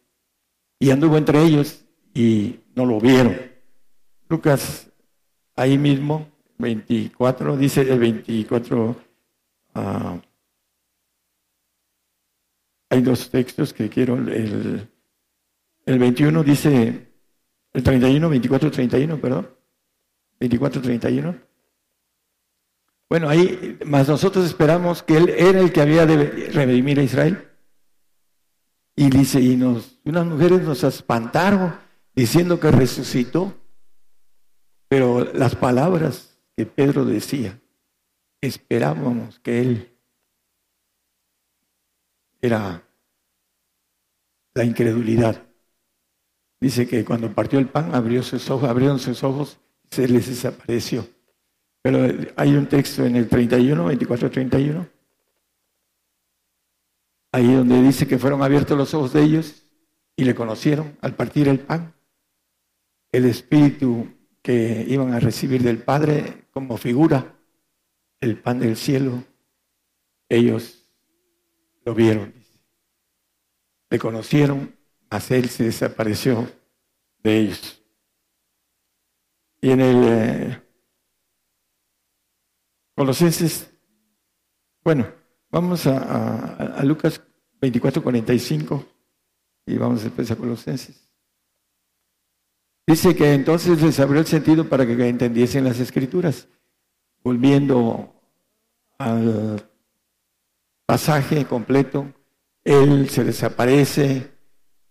Y 0.80 0.91
anduvo 0.91 1.17
entre 1.17 1.41
ellos 1.43 1.86
y 2.13 2.60
no 2.75 2.86
lo 2.86 2.99
vieron. 2.99 3.38
Lucas, 4.28 4.91
ahí 5.56 5.78
mismo, 5.78 6.28
24, 6.58 7.58
dice 7.58 7.82
el 7.82 7.99
24, 7.99 8.95
ah, 9.75 10.19
hay 12.89 13.01
dos 13.01 13.30
textos 13.30 13.73
que 13.73 13.89
quiero, 13.89 14.15
el, 14.15 14.89
el 15.86 15.99
21 15.99 16.43
dice, 16.43 17.08
el 17.73 17.84
31, 17.84 18.30
24, 18.30 18.71
31, 18.71 19.21
perdón, 19.21 19.49
24, 20.39 20.82
31. 20.82 21.55
Bueno, 23.10 23.30
ahí, 23.30 23.78
más 23.86 24.08
nosotros 24.08 24.46
esperamos 24.46 25.04
que 25.04 25.18
Él 25.18 25.30
era 25.30 25.60
el 25.60 25.72
que 25.72 25.82
había 25.82 26.06
de 26.06 26.50
redimir 26.50 27.00
a 27.00 27.04
Israel. 27.04 27.48
Y 28.96 29.10
dice, 29.10 29.39
y 29.41 29.56
nos, 29.56 30.00
unas 30.06 30.26
mujeres 30.26 30.62
nos 30.62 30.84
espantaron 30.84 31.76
diciendo 32.13 32.60
que 32.60 32.72
resucitó. 32.72 33.54
Pero 34.88 35.26
las 35.34 35.56
palabras 35.56 36.38
que 36.56 36.65
Pedro 36.65 37.06
decía, 37.06 37.60
esperábamos 38.41 39.39
que 39.39 39.62
Él 39.62 39.98
era 42.41 42.88
la 44.54 44.63
incredulidad. 44.63 45.44
Dice 46.60 46.88
que 46.88 47.04
cuando 47.04 47.34
partió 47.34 47.60
el 47.60 47.68
pan, 47.68 47.94
abrió 47.94 48.24
sus 48.24 48.50
ojos, 48.50 48.70
abrieron 48.70 49.00
sus 49.00 49.24
ojos, 49.24 49.60
se 49.91 50.08
les 50.08 50.28
desapareció. 50.28 51.14
Pero 51.86 52.00
hay 52.36 52.56
un 52.56 52.65
texto 52.65 53.06
en 53.06 53.15
el 53.15 53.30
31, 53.30 53.86
24, 53.86 54.32
31, 54.32 54.89
ahí 57.32 57.54
donde 57.54 57.80
dice 57.84 58.08
que 58.08 58.17
fueron 58.17 58.41
abiertos 58.41 58.76
los 58.76 58.91
ojos 58.95 59.13
de 59.13 59.21
ellos 59.21 59.67
y 60.15 60.24
le 60.24 60.34
conocieron 60.34 60.98
al 61.02 61.13
partir 61.13 61.48
el 61.48 61.60
pan. 61.60 61.93
El 63.12 63.26
espíritu 63.26 64.08
que 64.41 64.84
iban 64.88 65.13
a 65.13 65.19
recibir 65.19 65.62
del 65.62 65.78
Padre 65.78 66.48
como 66.50 66.76
figura, 66.78 67.36
el 68.19 68.41
pan 68.41 68.58
del 68.58 68.78
cielo, 68.78 69.24
ellos 70.28 70.89
lo 71.86 71.93
vieron. 71.93 72.34
Le 73.91 74.00
conocieron, 74.00 74.76
mas 75.12 75.30
él 75.30 75.50
se 75.50 75.65
desapareció 75.65 76.52
de 77.19 77.38
ellos. 77.38 77.80
Y 79.62 79.69
en 79.69 79.82
el 79.82 80.04
eh, 80.08 80.64
Colosenses, 82.95 83.69
bueno, 84.81 85.05
vamos 85.51 85.86
a, 85.86 86.81
Lucas 86.84 87.21
24, 87.60 88.01
45 88.01 88.86
y 89.65 89.77
vamos 89.77 90.03
después 90.03 90.31
a 90.31 90.38
Colosenses. 90.38 91.10
Dice 92.88 93.13
que 93.15 93.34
entonces 93.34 93.81
les 93.81 93.99
abrió 93.99 94.21
el 94.21 94.27
sentido 94.27 94.69
para 94.69 94.86
que 94.86 95.10
entendiesen 95.10 95.65
las 95.65 95.79
escrituras. 95.79 96.47
Volviendo 97.21 98.13
al 98.97 99.69
pasaje 100.86 101.45
completo, 101.45 102.13
él 102.63 103.10
se 103.10 103.23
desaparece 103.23 104.31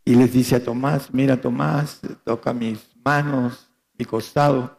y 0.04 0.16
les 0.16 0.32
dice 0.32 0.56
a 0.56 0.64
Tomás, 0.64 1.14
mira 1.14 1.40
Tomás, 1.40 2.00
toca 2.24 2.52
mis 2.52 2.80
manos, 3.02 3.70
mi 3.96 4.04
costado. 4.04 4.78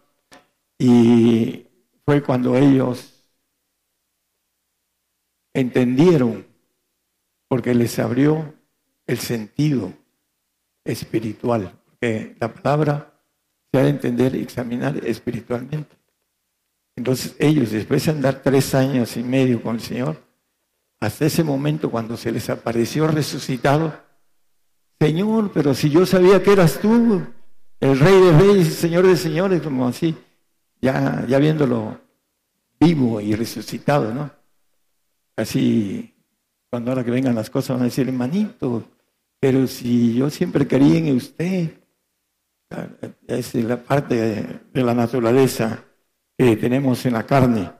Y 0.77 1.65
fue 2.05 2.21
cuando 2.21 2.55
ellos 2.55 3.14
entendieron, 5.55 6.45
porque 7.47 7.73
les 7.73 7.97
abrió 7.97 8.53
el 9.07 9.17
sentido 9.17 9.93
espiritual, 10.83 11.73
porque 11.85 12.35
la 12.39 12.53
palabra 12.53 13.19
se 13.71 13.79
ha 13.79 13.83
de 13.83 13.89
entender 13.89 14.35
y 14.35 14.41
examinar 14.41 14.97
espiritualmente. 15.05 15.95
Entonces 16.97 17.35
ellos, 17.39 17.71
después 17.71 18.05
de 18.05 18.11
andar 18.11 18.41
tres 18.43 18.75
años 18.75 19.15
y 19.17 19.23
medio 19.23 19.61
con 19.63 19.75
el 19.75 19.81
Señor, 19.81 20.21
hasta 20.99 21.25
ese 21.25 21.43
momento 21.43 21.89
cuando 21.89 22.17
se 22.17 22.31
les 22.31 22.49
apareció 22.49 23.07
resucitado, 23.07 23.93
Señor, 24.99 25.51
pero 25.53 25.73
si 25.73 25.89
yo 25.89 26.05
sabía 26.05 26.43
que 26.43 26.51
eras 26.51 26.79
tú, 26.79 27.21
el 27.79 27.99
Rey 27.99 28.21
de 28.21 28.37
Reyes, 28.37 28.73
Señor 28.75 29.07
de 29.07 29.15
Señores, 29.15 29.61
como 29.61 29.87
así, 29.87 30.15
ya, 30.81 31.25
ya 31.27 31.37
viéndolo 31.37 31.99
vivo 32.79 33.21
y 33.21 33.35
resucitado, 33.35 34.13
¿no? 34.13 34.44
Así, 35.35 36.13
cuando 36.69 36.91
ahora 36.91 37.03
que 37.03 37.11
vengan 37.11 37.35
las 37.35 37.49
cosas 37.49 37.75
van 37.75 37.81
a 37.81 37.85
decir, 37.85 38.07
hermanito, 38.07 38.83
pero 39.39 39.67
si 39.67 40.15
yo 40.15 40.29
siempre 40.29 40.67
quería 40.67 40.97
en 40.97 41.15
usted, 41.15 41.71
es 43.27 43.55
la 43.55 43.81
parte 43.83 44.61
de, 44.73 44.83
la 44.83 44.93
naturaleza 44.93 45.83
que 46.37 46.55
tenemos 46.57 47.05
en 47.05 47.13
la 47.13 47.25
carne. 47.25 47.71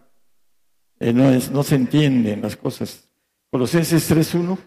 Eh, 0.99 1.11
no, 1.11 1.29
es, 1.29 1.51
no 1.51 1.63
se 1.63 1.75
entienden 1.75 2.41
las 2.41 2.55
cosas. 2.55 3.09
Colosenses 3.51 4.09
3.1. 4.09 4.57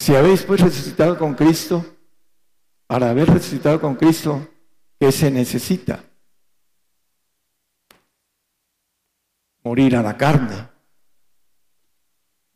Si 0.00 0.16
habéis 0.16 0.42
pues 0.42 0.60
resucitado 0.60 1.16
con 1.16 1.34
Cristo, 1.34 1.84
para 2.88 3.10
haber 3.10 3.28
resucitado 3.28 3.80
con 3.80 3.94
Cristo, 3.94 4.51
¿Qué 5.02 5.10
se 5.10 5.32
necesita? 5.32 6.04
Morir 9.64 9.96
a 9.96 10.02
la 10.02 10.16
carne, 10.16 10.68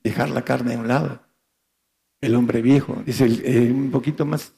dejar 0.04 0.30
la 0.30 0.44
carne 0.44 0.74
a 0.74 0.78
un 0.78 0.86
lado. 0.86 1.20
El 2.20 2.36
hombre 2.36 2.62
viejo, 2.62 3.02
dice 3.04 3.26
eh, 3.26 3.72
un 3.72 3.90
poquito 3.90 4.24
más, 4.24 4.54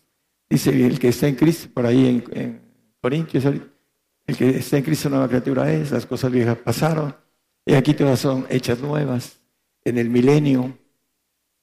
dice 0.50 0.68
el 0.68 0.98
que 0.98 1.08
está 1.08 1.28
en 1.28 1.36
Cristo, 1.36 1.70
por 1.72 1.86
ahí 1.86 2.22
en, 2.30 2.60
Corintios, 3.00 3.46
el 3.46 4.36
que 4.36 4.50
está 4.58 4.76
en 4.76 4.84
Cristo 4.84 5.08
nueva 5.08 5.26
criatura 5.26 5.72
es, 5.72 5.90
las 5.90 6.04
cosas 6.04 6.30
viejas 6.30 6.58
pasaron, 6.58 7.16
y 7.64 7.72
aquí 7.72 7.94
todas 7.94 8.20
son 8.20 8.46
hechas 8.50 8.80
nuevas. 8.80 9.40
En 9.82 9.96
el 9.96 10.10
milenio, 10.10 10.76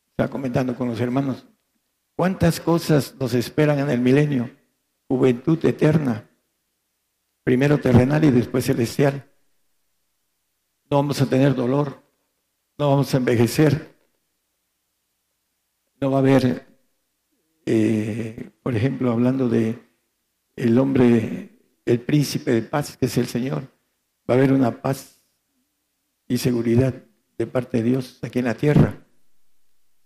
está 0.10 0.28
comentando 0.28 0.76
con 0.76 0.88
los 0.88 1.00
hermanos, 1.00 1.46
¿cuántas 2.16 2.60
cosas 2.60 3.14
nos 3.20 3.36
esperan 3.36 3.78
en 3.78 3.92
el 3.92 4.02
milenio? 4.02 4.65
Juventud 5.08 5.64
eterna, 5.66 6.30
primero 7.44 7.80
terrenal 7.80 8.24
y 8.24 8.32
después 8.32 8.66
celestial. 8.66 9.32
No 10.90 10.98
vamos 10.98 11.22
a 11.22 11.26
tener 11.28 11.56
dolor, 11.56 12.04
no 12.78 12.90
vamos 12.90 13.14
a 13.14 13.18
envejecer, 13.18 13.96
no 16.00 16.12
va 16.12 16.18
a 16.18 16.20
haber, 16.20 16.68
eh, 17.66 18.52
por 18.62 18.76
ejemplo, 18.76 19.12
hablando 19.12 19.50
de 19.50 19.80
el 20.56 20.78
hombre, 20.78 21.60
el 21.86 22.00
príncipe 22.02 22.52
de 22.52 22.62
paz, 22.62 22.98
que 22.98 23.08
es 23.08 23.18
el 23.18 23.28
Señor, 23.28 23.64
va 24.30 24.36
a 24.36 24.38
haber 24.38 24.54
una 24.54 24.82
paz 24.82 25.22
y 26.28 26.38
seguridad 26.38 26.94
de 27.38 27.48
parte 27.48 27.78
de 27.78 27.84
Dios 27.84 28.20
aquí 28.24 28.40
en 28.40 28.46
la 28.46 28.56
tierra. 28.56 29.06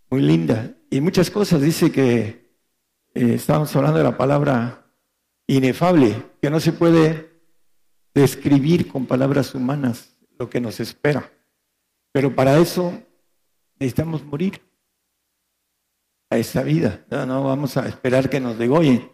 Muy 0.09 0.21
linda. 0.21 0.75
Y 0.89 1.01
muchas 1.01 1.29
cosas. 1.29 1.61
Dice 1.61 1.91
que 1.91 2.57
eh, 3.13 3.33
estamos 3.33 3.73
hablando 3.75 3.99
de 3.99 4.03
la 4.03 4.17
palabra 4.17 4.88
inefable, 5.55 6.15
que 6.41 6.49
no 6.49 6.59
se 6.59 6.71
puede 6.71 7.41
describir 8.13 8.87
con 8.87 9.07
palabras 9.07 9.55
humanas 9.55 10.15
lo 10.37 10.49
que 10.49 10.61
nos 10.61 10.79
espera. 10.79 11.31
Pero 12.11 12.35
para 12.35 12.57
eso 12.59 13.01
necesitamos 13.79 14.23
morir. 14.23 14.61
a 16.31 16.37
esta 16.37 16.61
vida. 16.61 17.03
No, 17.09 17.43
vamos 17.43 17.75
a 17.77 17.87
esperar 17.87 18.29
que 18.29 18.39
nos 18.39 18.59
degollen. 18.59 19.11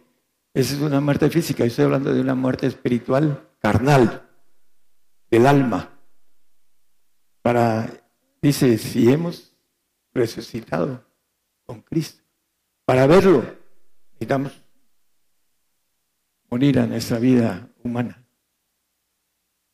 Esa 0.52 0.74
es 0.74 0.80
una 0.80 1.00
muerte 1.00 1.30
física. 1.30 1.64
Yo 1.64 1.68
estoy 1.68 1.86
hablando 1.86 2.12
de 2.12 2.20
una 2.20 2.34
muerte 2.34 2.66
espiritual, 2.66 3.48
carnal, 3.58 4.28
del 5.30 5.46
alma. 5.46 5.98
Para, 7.40 7.88
dice, 8.42 8.76
si 8.76 9.10
hemos 9.10 9.56
resucitado 10.12 11.02
con 11.64 11.80
Cristo, 11.80 12.22
para 12.84 13.06
verlo, 13.06 13.42
necesitamos 14.12 14.65
morir 16.50 16.78
a 16.78 16.86
nuestra 16.86 17.18
vida 17.18 17.68
humana. 17.82 18.24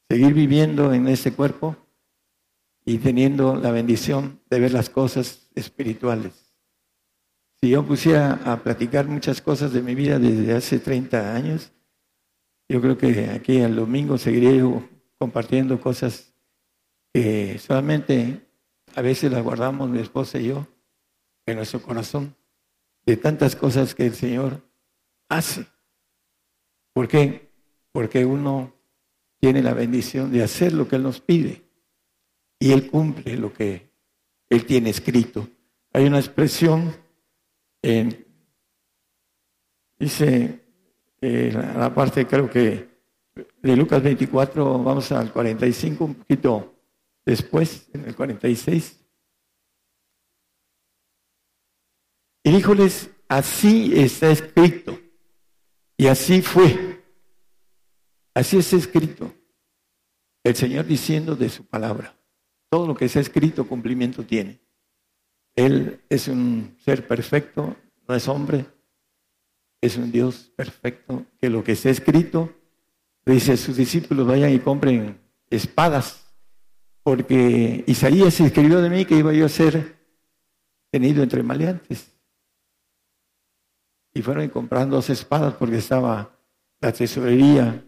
Seguir 0.09 0.35
viviendo 0.35 0.93
en 0.93 1.09
ese 1.09 1.33
cuerpo 1.33 1.77
y 2.85 2.99
teniendo 2.99 3.57
la 3.57 3.71
bendición 3.71 4.41
de 4.51 4.61
ver 4.61 4.73
las 4.73 4.91
cosas 4.91 5.49
espirituales. 5.55 6.55
Si 7.61 7.71
yo 7.71 7.87
pusiera 7.87 8.41
a 8.45 8.63
platicar 8.63 9.07
muchas 9.07 9.41
cosas 9.41 9.73
de 9.73 9.83
mi 9.83 9.95
vida 9.95 10.19
desde 10.19 10.53
hace 10.55 10.79
30 10.79 11.35
años, 11.35 11.73
yo 12.69 12.81
creo 12.81 12.99
que 12.99 13.31
aquí 13.31 13.59
el 13.59 13.77
domingo 13.77 14.19
seguiré 14.19 14.63
compartiendo 15.19 15.81
cosas 15.81 16.35
que 17.13 17.59
solamente 17.59 18.49
a 18.95 19.03
veces 19.03 19.31
las 19.31 19.43
guardamos 19.43 19.89
mi 19.89 20.01
esposa 20.01 20.39
y 20.39 20.49
yo 20.49 20.67
en 21.47 21.57
nuestro 21.57 21.83
corazón, 21.83 22.37
de 23.05 23.17
tantas 23.17 23.57
cosas 23.57 23.95
que 23.95 24.07
el 24.07 24.15
Señor 24.15 24.63
hace. 25.29 25.67
¿Por 26.93 27.09
qué? 27.09 27.51
Porque 27.93 28.25
uno 28.25 28.75
tiene 29.39 29.63
la 29.63 29.75
bendición 29.75 30.31
de 30.31 30.43
hacer 30.43 30.73
lo 30.73 30.87
que 30.87 30.97
Él 30.97 31.03
nos 31.03 31.21
pide 31.21 31.63
y 32.59 32.73
Él 32.73 32.91
cumple 32.91 33.37
lo 33.37 33.53
que 33.53 33.91
Él 34.49 34.67
tiene 34.67 34.91
escrito. 34.91 35.49
Hay 35.93 36.07
una 36.07 36.19
expresión 36.19 36.95
dice 39.99 40.61
eh, 41.21 41.53
la 41.53 41.93
parte 41.93 42.27
creo 42.27 42.49
que 42.49 42.93
de 43.35 43.77
Lucas 43.77 44.03
24, 44.03 44.83
vamos 44.83 45.11
al 45.13 45.33
45, 45.33 46.05
un 46.05 46.15
poquito 46.15 46.75
después, 47.25 47.89
en 47.93 48.05
el 48.05 48.15
46. 48.15 48.99
Y 52.45 52.51
díjoles, 52.51 53.11
así 53.29 53.93
está 53.95 54.31
escrito. 54.31 54.99
Y 55.97 56.07
así 56.07 56.43
fue. 56.43 57.03
Así 58.35 58.59
está 58.59 58.77
escrito. 58.77 59.33
El 60.43 60.57
Señor 60.57 60.87
diciendo 60.87 61.37
de 61.37 61.49
su 61.49 61.67
palabra. 61.67 62.17
Todo 62.69 62.87
lo 62.87 62.95
que 62.95 63.05
está 63.05 63.21
escrito 63.21 63.69
cumplimiento 63.69 64.25
tiene. 64.25 64.61
Él 65.55 66.01
es 66.09 66.29
un 66.29 66.77
ser 66.79 67.07
perfecto, 67.07 67.77
no 68.09 68.15
es 68.15 68.27
hombre, 68.27 68.65
es 69.83 69.97
un 69.97 70.11
Dios 70.11 70.51
perfecto, 70.57 71.27
que 71.39 71.51
lo 71.51 71.63
que 71.63 71.73
está 71.73 71.91
escrito, 71.91 72.51
dice 73.27 73.57
sus 73.57 73.77
discípulos, 73.77 74.27
vayan 74.27 74.53
y 74.53 74.59
compren 74.61 75.21
espadas, 75.51 76.33
porque 77.03 77.85
Isaías 77.87 78.41
escribió 78.41 78.81
de 78.81 78.89
mí 78.89 79.05
que 79.05 79.17
iba 79.17 79.33
yo 79.35 79.45
a 79.45 79.51
ser 79.51 79.99
tenido 80.91 81.23
entre 81.23 81.43
maleantes. 81.43 82.11
Y 84.15 84.23
fueron 84.23 84.49
comprando 84.49 84.97
dos 84.97 85.11
espadas 85.11 85.55
porque 85.55 85.77
estaba 85.77 86.31
la 86.81 86.93
tesorería, 86.93 87.85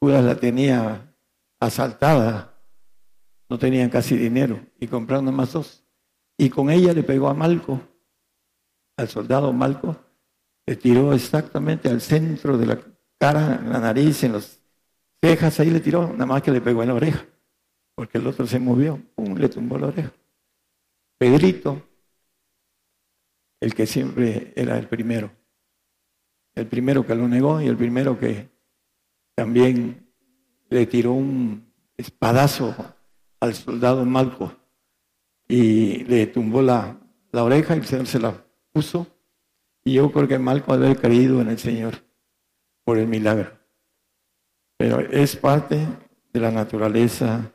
Judas 0.00 0.24
la 0.24 0.36
tenía 0.36 1.14
asaltada, 1.58 2.54
no 3.48 3.58
tenían 3.58 3.88
casi 3.88 4.16
dinero, 4.16 4.60
y 4.78 4.86
compraron 4.86 5.34
más 5.34 5.52
dos. 5.52 5.84
Y 6.36 6.50
con 6.50 6.70
ella 6.70 6.92
le 6.92 7.02
pegó 7.02 7.28
a 7.28 7.34
Malco, 7.34 7.80
al 8.96 9.08
soldado 9.08 9.52
Malco, 9.52 9.96
le 10.66 10.76
tiró 10.76 11.12
exactamente 11.12 11.88
al 11.88 12.00
centro 12.00 12.58
de 12.58 12.66
la 12.66 12.78
cara, 13.18 13.60
en 13.62 13.70
la 13.70 13.80
nariz, 13.80 14.22
en 14.24 14.32
las 14.34 14.60
cejas, 15.22 15.58
ahí 15.60 15.70
le 15.70 15.80
tiró, 15.80 16.12
nada 16.12 16.26
más 16.26 16.42
que 16.42 16.50
le 16.50 16.60
pegó 16.60 16.82
en 16.82 16.88
la 16.88 16.94
oreja, 16.94 17.24
porque 17.94 18.18
el 18.18 18.26
otro 18.26 18.46
se 18.46 18.58
movió, 18.58 19.00
pum, 19.14 19.34
le 19.36 19.48
tumbó 19.48 19.78
la 19.78 19.86
oreja. 19.88 20.12
Pedrito, 21.18 21.82
el 23.64 23.74
que 23.74 23.86
siempre 23.86 24.52
era 24.56 24.76
el 24.78 24.88
primero, 24.88 25.30
el 26.54 26.66
primero 26.66 27.06
que 27.06 27.14
lo 27.14 27.26
negó 27.26 27.62
y 27.62 27.66
el 27.66 27.78
primero 27.78 28.18
que 28.18 28.50
también 29.34 30.06
le 30.68 30.84
tiró 30.84 31.12
un 31.12 31.72
espadazo 31.96 32.74
al 33.40 33.54
soldado 33.54 34.04
Malco 34.04 34.54
y 35.48 36.04
le 36.04 36.26
tumbó 36.26 36.60
la, 36.60 37.00
oreja 37.32 37.74
y 37.74 37.78
el 37.78 37.86
Señor 37.86 38.06
se 38.06 38.18
la 38.18 38.44
puso. 38.70 39.06
Y 39.82 39.94
yo 39.94 40.12
creo 40.12 40.28
que 40.28 40.38
Malco 40.38 40.74
haber 40.74 40.98
creído 40.98 41.40
en 41.40 41.48
el 41.48 41.58
Señor 41.58 41.94
por 42.84 42.98
el 42.98 43.08
milagro. 43.08 43.50
Pero 44.76 45.00
es 45.00 45.36
parte 45.36 45.86
de 46.34 46.40
la 46.40 46.50
naturaleza 46.50 47.50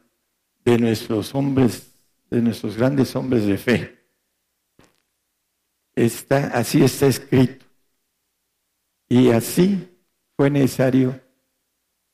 de 0.65 0.79
nuestros 0.79 1.35
hombres, 1.35 1.93
de 2.31 2.41
nuestros 2.41 2.77
grandes 2.77 3.15
hombres 3.15 3.45
de 3.45 3.57
fe. 3.59 3.98
Está, 5.99 6.47
así 6.57 6.81
está 6.81 7.07
escrito. 7.07 7.65
Y 9.09 9.31
así 9.31 9.99
fue 10.37 10.49
necesario 10.49 11.19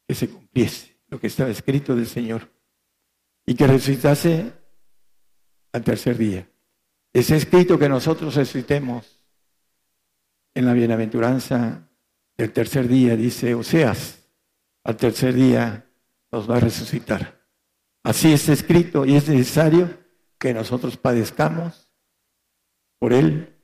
que 0.08 0.16
se 0.16 0.28
cumpliese 0.28 0.98
lo 1.08 1.20
que 1.20 1.28
estaba 1.28 1.52
escrito 1.52 1.96
del 1.96 2.08
Señor 2.08 2.50
y 3.46 3.54
que 3.54 3.68
resucitase 3.68 4.52
al 5.72 5.84
tercer 5.84 6.18
día. 6.18 6.50
Es 7.14 7.30
escrito 7.30 7.78
que 7.78 7.88
nosotros 7.88 8.34
resucitemos 8.34 9.24
en 10.56 10.66
la 10.66 10.74
bienaventuranza 10.74 11.88
del 12.36 12.52
tercer 12.54 12.88
día, 12.88 13.16
dice 13.16 13.54
Oseas, 13.54 14.28
al 14.84 14.98
tercer 14.98 15.36
día 15.36 15.86
nos 16.32 16.50
va 16.50 16.58
a 16.58 16.62
resucitar. 16.62 17.40
Así 18.02 18.34
es 18.34 18.50
escrito 18.50 19.06
y 19.06 19.16
es 19.16 19.30
necesario 19.30 19.96
que 20.40 20.56
nosotros 20.56 20.98
padezcamos 20.98 21.88
por 22.98 23.14
Él, 23.14 23.55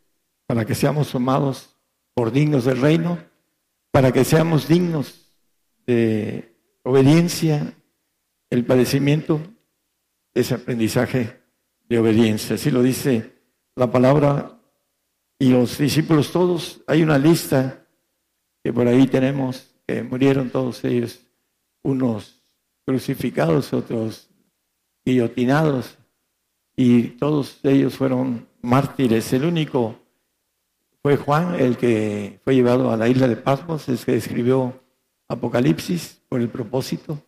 para 0.52 0.66
que 0.66 0.76
seamos 0.76 1.10
tomados 1.10 1.78
por 2.14 2.30
dignos 2.30 2.66
del 2.66 2.82
reino, 2.82 3.18
para 3.90 4.12
que 4.12 4.26
seamos 4.26 4.68
dignos 4.68 5.34
de 5.88 6.58
obediencia, 6.84 7.74
el 8.50 8.66
padecimiento, 8.66 9.40
ese 10.34 10.56
aprendizaje 10.56 11.42
de 11.88 12.00
obediencia. 12.00 12.56
Así 12.56 12.70
lo 12.70 12.84
dice 12.84 13.34
la 13.78 13.90
palabra 13.90 14.60
y 15.40 15.52
los 15.52 15.78
discípulos 15.78 16.34
todos. 16.34 16.82
Hay 16.86 17.02
una 17.02 17.18
lista 17.18 17.88
que 18.62 18.74
por 18.74 18.90
ahí 18.90 19.08
tenemos, 19.08 19.74
que 19.88 20.04
murieron 20.04 20.50
todos 20.50 20.84
ellos, 20.84 21.22
unos 21.82 22.44
crucificados, 22.86 23.72
otros 23.72 24.30
guillotinados, 25.06 25.98
y 26.76 27.04
todos 27.04 27.62
ellos 27.64 27.96
fueron 27.96 28.50
mártires. 28.62 29.32
El 29.32 29.46
único 29.46 30.02
fue 31.02 31.18
Juan, 31.18 31.56
el 31.56 31.78
que 31.78 32.40
fue 32.44 32.56
llevado 32.56 32.92
a 32.92 32.98
la 32.98 33.08
isla 33.08 33.28
de 33.28 33.36
Pasmos, 33.36 33.90
es 33.90 34.06
que 34.06 34.16
escribió 34.16 34.82
Apocalipsis 35.28 36.22
por 36.30 36.42
el 36.42 36.50
propósito. 36.50 37.20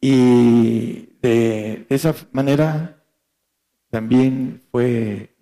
Y 0.00 1.18
de 1.22 1.86
esa 1.88 2.14
manera 2.32 3.04
también 3.90 4.62
fue, 4.70 5.34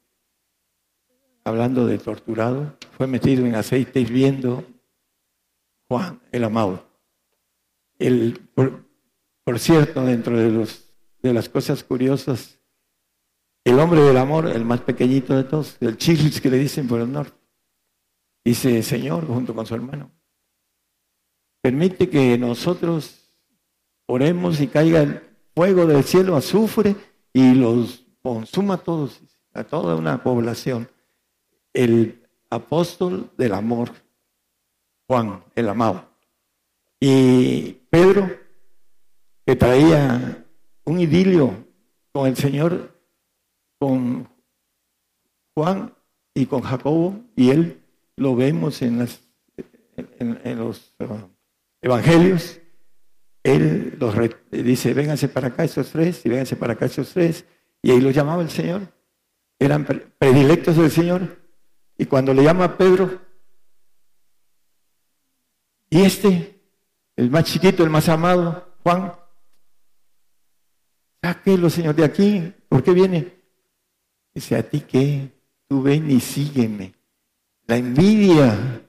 hablando 1.45 1.87
de 1.87 1.99
torturado, 1.99 2.77
fue 2.97 3.07
metido 3.07 3.45
en 3.45 3.55
aceite 3.55 4.01
hirviendo 4.01 4.65
Juan 5.89 6.21
el 6.33 6.45
amado. 6.45 6.87
El, 7.99 8.39
por, 8.55 9.59
cierto, 9.59 10.05
dentro 10.05 10.39
de, 10.39 10.51
los, 10.51 10.95
de 11.23 11.33
las 11.33 11.49
cosas 11.49 11.83
curiosas, 11.83 12.61
el 13.65 13.79
hombre 13.81 14.01
del 14.01 14.17
amor, 14.17 14.47
el 14.47 14.65
más 14.65 14.81
pequeñito 14.81 15.37
de 15.37 15.45
todos, 15.45 15.77
el 15.81 15.97
chilis 15.97 16.41
que 16.41 16.51
le 16.51 16.59
dicen 16.59 16.87
por 16.87 17.01
el 17.01 17.13
norte, 17.13 17.38
dice, 18.49 18.83
Señor, 18.83 19.27
junto 19.27 19.55
con 19.55 19.67
su 19.67 19.75
hermano, 19.75 20.11
permite 21.61 22.09
que 22.09 22.39
nosotros 22.39 23.31
oremos 24.07 24.61
y 24.61 24.69
caiga 24.69 25.03
el 25.03 25.21
fuego 25.55 25.87
del 25.87 26.03
cielo, 26.05 26.37
azufre, 26.37 26.97
y 27.33 27.55
los 27.55 28.07
consuma 28.23 28.75
a 28.75 28.79
todos, 28.79 29.21
a 29.53 29.65
toda 29.65 29.97
una 29.97 30.23
población, 30.23 30.89
el 31.75 32.27
apóstol 32.49 33.31
del 33.37 33.53
amor, 33.53 33.91
Juan, 35.07 35.45
el 35.55 35.69
amado. 35.69 36.09
Y 37.01 37.73
Pedro, 37.91 38.31
que 39.45 39.57
traía 39.57 40.47
un 40.85 41.01
idilio 41.01 41.67
con 42.13 42.27
el 42.27 42.37
Señor, 42.37 42.99
con 43.79 44.29
Juan 45.55 45.95
y 46.35 46.47
con 46.47 46.63
Jacobo, 46.63 47.21
y 47.37 47.51
él 47.51 47.83
lo 48.19 48.35
vemos 48.35 48.83
en, 48.83 48.99
las, 48.99 49.21
en, 49.97 50.59
los 50.59 50.95
uh, 50.99 51.29
evangelios, 51.81 52.61
él 53.43 53.97
los 53.99 54.15
dice, 54.51 54.93
vénganse 54.93 55.29
para 55.29 55.49
acá 55.49 55.65
esos 55.65 55.91
tres, 55.91 56.25
y 56.27 56.29
vénganse 56.29 56.57
para 56.57 56.73
acá 56.75 56.87
esos 56.87 57.13
tres, 57.13 57.45
y 57.81 57.93
ahí 57.93 58.01
los 58.01 58.15
llamaba 58.15 58.43
el 58.43 58.51
Señor. 58.51 58.83
Eran 59.59 59.85
predilectos 60.19 60.77
del 60.77 60.91
Señor. 60.91 61.39
Y 61.97 62.07
cuando 62.07 62.35
le 62.35 62.43
llama 62.43 62.65
a 62.65 62.77
Pedro, 62.77 63.21
y 65.91 66.03
este, 66.03 66.61
el 67.17 67.31
más 67.31 67.45
chiquito, 67.45 67.83
el 67.83 67.91
más 67.91 68.09
amado, 68.09 68.77
Juan, 68.83 69.15
sáquelo, 71.23 71.71
Señor, 71.71 71.95
de 71.95 72.05
aquí. 72.05 72.53
¿Por 72.69 72.83
qué 72.83 72.93
viene? 72.93 73.33
Dice, 74.35 74.57
¿a 74.57 74.63
ti 74.63 74.81
qué? 74.81 75.31
Tú 75.67 75.83
ven 75.83 76.11
y 76.11 76.21
sígueme. 76.21 76.98
La 77.69 77.77
envidia. 77.77 78.83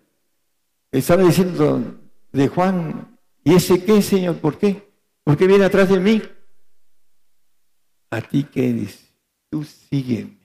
Estaba 0.92 1.24
diciendo 1.24 2.00
de 2.32 2.48
Juan, 2.48 3.20
¿y 3.44 3.54
ese 3.54 3.84
qué, 3.84 4.02
Señor? 4.02 4.38
¿Por 4.38 4.58
qué? 4.58 4.90
¿Por 5.24 5.38
qué 5.38 5.46
viene 5.46 5.66
atrás 5.66 5.90
de 5.90 6.00
mí? 6.00 6.22
¿A 8.10 8.22
ti 8.22 8.46
qué 8.46 8.74
dice? 8.74 9.06
Tú 9.52 9.64
sígueme. 9.64 10.40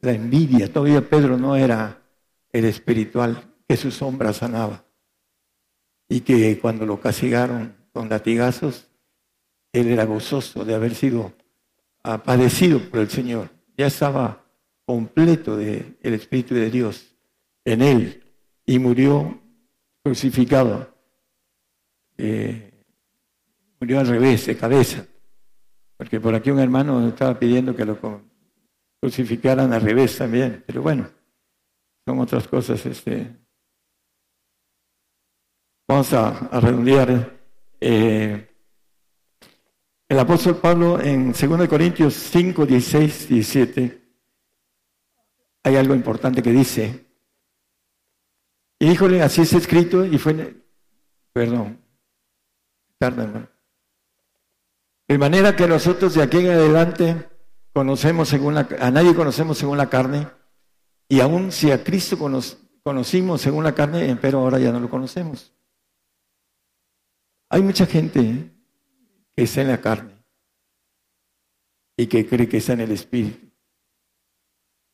La 0.00 0.12
envidia, 0.12 0.72
todavía 0.72 1.00
Pedro 1.00 1.36
no 1.36 1.56
era 1.56 2.02
el 2.52 2.66
espiritual 2.66 3.54
que 3.66 3.76
su 3.76 3.90
sombra 3.90 4.32
sanaba. 4.32 4.84
Y 6.08 6.20
que 6.20 6.58
cuando 6.60 6.84
lo 6.84 7.00
castigaron 7.00 7.74
con 7.92 8.08
latigazos, 8.08 8.88
él 9.72 9.88
era 9.88 10.04
gozoso 10.04 10.64
de 10.64 10.74
haber 10.74 10.94
sido 10.94 11.32
padecido 12.02 12.78
por 12.90 13.00
el 13.00 13.08
Señor. 13.08 13.50
Ya 13.76 13.86
estaba 13.86 14.44
completo 14.90 15.56
del 15.56 15.94
Espíritu 16.02 16.52
de 16.52 16.68
Dios 16.68 17.14
en 17.64 17.80
él 17.80 18.24
y 18.66 18.80
murió 18.80 19.40
crucificado. 20.02 20.92
Eh, 22.18 22.72
murió 23.78 24.00
al 24.00 24.08
revés, 24.08 24.46
de 24.46 24.56
cabeza. 24.56 25.06
Porque 25.96 26.18
por 26.18 26.34
aquí 26.34 26.50
un 26.50 26.58
hermano 26.58 27.06
estaba 27.06 27.38
pidiendo 27.38 27.76
que 27.76 27.84
lo 27.84 27.96
crucificaran 29.00 29.72
al 29.72 29.80
revés 29.80 30.18
también. 30.18 30.64
Pero 30.66 30.82
bueno, 30.82 31.08
son 32.04 32.18
otras 32.18 32.48
cosas. 32.48 32.84
Este. 32.84 33.30
Vamos 35.86 36.12
a, 36.14 36.32
redondear. 36.60 37.38
Eh, 37.80 38.44
el 40.08 40.18
apóstol 40.18 40.56
Pablo 40.56 41.00
en 41.00 41.30
2 41.30 41.68
Corintios 41.68 42.14
5, 42.14 42.66
16, 42.66 43.28
17, 43.28 43.99
hay 45.62 45.76
algo 45.76 45.94
importante 45.94 46.42
que 46.42 46.52
dice. 46.52 47.06
Y 48.78 48.90
híjole, 48.90 49.22
así 49.22 49.42
es 49.42 49.52
escrito 49.52 50.04
y 50.04 50.18
fue, 50.18 50.56
perdón, 51.32 51.80
tarda 52.98 53.24
hermano. 53.24 53.48
De 55.06 55.18
manera 55.18 55.56
que 55.56 55.66
nosotros 55.66 56.14
de 56.14 56.22
aquí 56.22 56.38
en 56.38 56.50
adelante 56.50 57.28
conocemos 57.72 58.28
según 58.28 58.54
la, 58.54 58.68
a 58.80 58.90
nadie 58.90 59.14
conocemos 59.14 59.58
según 59.58 59.76
la 59.76 59.90
carne, 59.90 60.28
y 61.08 61.20
aún 61.20 61.50
si 61.50 61.72
a 61.72 61.82
Cristo 61.82 62.16
conocimos 62.84 63.40
según 63.40 63.64
la 63.64 63.74
carne, 63.74 64.16
pero 64.22 64.38
ahora 64.38 64.60
ya 64.60 64.70
no 64.70 64.78
lo 64.78 64.88
conocemos. 64.88 65.52
Hay 67.48 67.62
mucha 67.62 67.84
gente 67.84 68.54
que 69.34 69.42
está 69.42 69.62
en 69.62 69.68
la 69.68 69.80
carne 69.80 70.24
y 71.96 72.06
que 72.06 72.26
cree 72.28 72.48
que 72.48 72.58
está 72.58 72.74
en 72.74 72.82
el 72.82 72.92
Espíritu. 72.92 73.49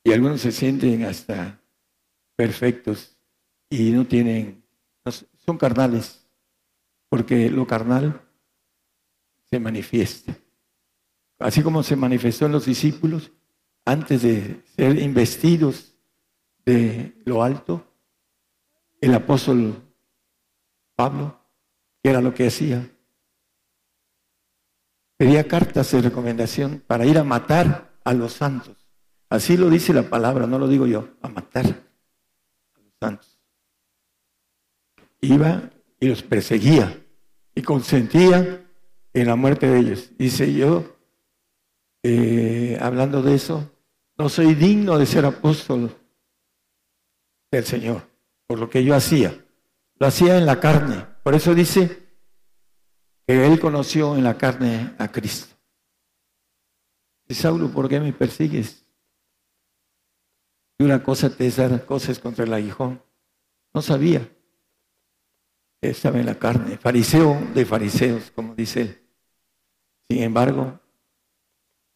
Y 0.07 0.13
algunos 0.13 0.41
se 0.41 0.53
sienten 0.53 1.05
hasta 1.05 1.61
perfectos 2.37 3.19
y 3.69 3.91
no 3.91 4.07
tienen, 4.07 4.63
son 5.45 5.59
carnales, 5.59 6.25
porque 7.09 7.51
lo 7.51 7.67
carnal 7.67 8.23
se 9.51 9.59
manifiesta. 9.59 10.33
Así 11.41 11.61
como 11.61 11.83
se 11.83 11.97
manifestó 11.97 12.47
en 12.47 12.53
los 12.53 12.67
discípulos 12.67 13.33
antes 13.85 14.23
de 14.23 14.63
ser 14.77 14.97
investidos 14.97 15.97
de 16.65 17.21
lo 17.25 17.43
alto, 17.43 17.85
el 19.01 19.13
apóstol 19.13 19.93
Pablo, 20.95 21.37
que 22.01 22.11
era 22.11 22.21
lo 22.21 22.33
que 22.33 22.47
hacía, 22.47 22.89
pedía 25.17 25.49
cartas 25.49 25.91
de 25.91 26.03
recomendación 26.03 26.81
para 26.87 27.05
ir 27.07 27.19
a 27.19 27.25
matar 27.25 27.99
a 28.05 28.15
los 28.15 28.35
santos. 28.35 28.86
Así 29.29 29.57
lo 29.57 29.69
dice 29.69 29.93
la 29.93 30.09
palabra, 30.09 30.47
no 30.47 30.59
lo 30.59 30.69
digo 30.69 30.87
yo, 30.87 31.09
a 31.21 31.29
matar 31.29 31.67
a 31.67 32.81
los 32.81 32.93
santos. 33.01 33.41
Iba 35.21 35.71
y 35.99 36.09
los 36.09 36.23
perseguía 36.23 37.05
y 37.55 37.63
consentía 37.63 38.65
en 39.13 39.27
la 39.27 39.37
muerte 39.37 39.69
de 39.69 39.79
ellos. 39.79 40.11
Dice 40.17 40.53
yo, 40.53 40.97
eh, 42.03 42.79
hablando 42.81 43.23
de 43.23 43.35
eso, 43.35 43.71
no 44.17 44.29
soy 44.29 44.55
digno 44.55 44.99
de 44.99 45.07
ser 45.07 45.25
apóstol 45.25 45.95
del 47.51 47.65
Señor, 47.65 48.03
por 48.47 48.59
lo 48.59 48.71
que 48.71 48.85
yo 48.85 48.95
hacía. 48.95 49.45
Lo 49.99 50.07
hacía 50.07 50.39
en 50.39 50.47
la 50.47 50.61
carne. 50.61 51.05
Por 51.23 51.35
eso 51.35 51.55
dice, 51.55 52.07
que 53.27 53.47
él 53.47 53.59
conoció 53.59 54.17
en 54.17 54.25
la 54.25 54.39
carne 54.39 54.95
a 54.99 55.11
Cristo. 55.11 55.55
Y 57.29 57.35
Saulo, 57.35 57.69
¿por 57.69 57.89
qué 57.89 57.99
me 57.99 58.13
persigues? 58.13 58.86
Y 60.79 60.85
una 60.85 61.03
cosa 61.03 61.31
te 61.31 61.47
es 61.47 61.57
dar 61.57 61.85
cosas 61.87 62.19
contra 62.19 62.45
el 62.45 62.53
aguijón. 62.53 63.03
No 63.73 63.83
sabía. 63.83 64.29
Estaba 65.81 66.19
en 66.19 66.27
la 66.27 66.39
carne, 66.39 66.79
fariseo 66.79 67.39
de 67.55 67.65
fariseos, 67.65 68.31
como 68.31 68.55
dice. 68.55 69.03
Sin 70.09 70.23
embargo, 70.23 70.81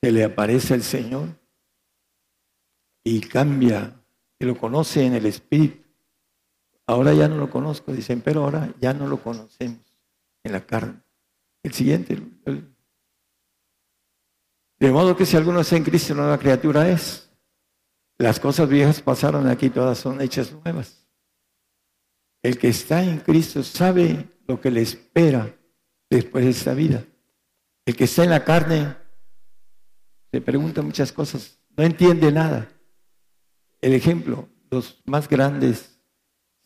se 0.02 0.12
le 0.12 0.24
aparece 0.24 0.74
el 0.74 0.82
Señor 0.82 1.28
y 3.04 3.20
cambia, 3.20 4.00
y 4.38 4.44
lo 4.44 4.56
conoce 4.56 5.04
en 5.04 5.14
el 5.14 5.26
Espíritu. 5.26 5.88
Ahora 6.86 7.14
ya 7.14 7.28
no 7.28 7.36
lo 7.36 7.50
conozco, 7.50 7.92
dicen, 7.92 8.20
pero 8.20 8.44
ahora 8.44 8.74
ya 8.80 8.92
no 8.92 9.06
lo 9.06 9.22
conocemos 9.22 9.98
en 10.42 10.52
la 10.52 10.66
carne. 10.66 11.00
El 11.62 11.72
siguiente. 11.72 12.18
De 14.78 14.90
modo 14.90 15.16
que 15.16 15.26
si 15.26 15.36
alguno 15.36 15.60
está 15.60 15.76
en 15.76 15.84
Cristo, 15.84 16.14
nueva 16.14 16.38
criatura 16.38 16.88
es. 16.88 17.29
Las 18.20 18.38
cosas 18.38 18.68
viejas 18.68 19.00
pasaron 19.00 19.48
aquí, 19.48 19.70
todas 19.70 19.96
son 19.96 20.20
hechas 20.20 20.52
nuevas. 20.52 21.08
El 22.42 22.58
que 22.58 22.68
está 22.68 23.02
en 23.02 23.20
Cristo 23.20 23.62
sabe 23.62 24.28
lo 24.46 24.60
que 24.60 24.70
le 24.70 24.82
espera 24.82 25.56
después 26.10 26.44
de 26.44 26.50
esta 26.50 26.74
vida. 26.74 27.02
El 27.86 27.96
que 27.96 28.04
está 28.04 28.22
en 28.24 28.28
la 28.28 28.44
carne 28.44 28.94
se 30.30 30.42
pregunta 30.42 30.82
muchas 30.82 31.12
cosas, 31.12 31.58
no 31.74 31.82
entiende 31.82 32.30
nada. 32.30 32.70
El 33.80 33.94
ejemplo, 33.94 34.50
los 34.70 35.00
más 35.06 35.26
grandes 35.26 35.98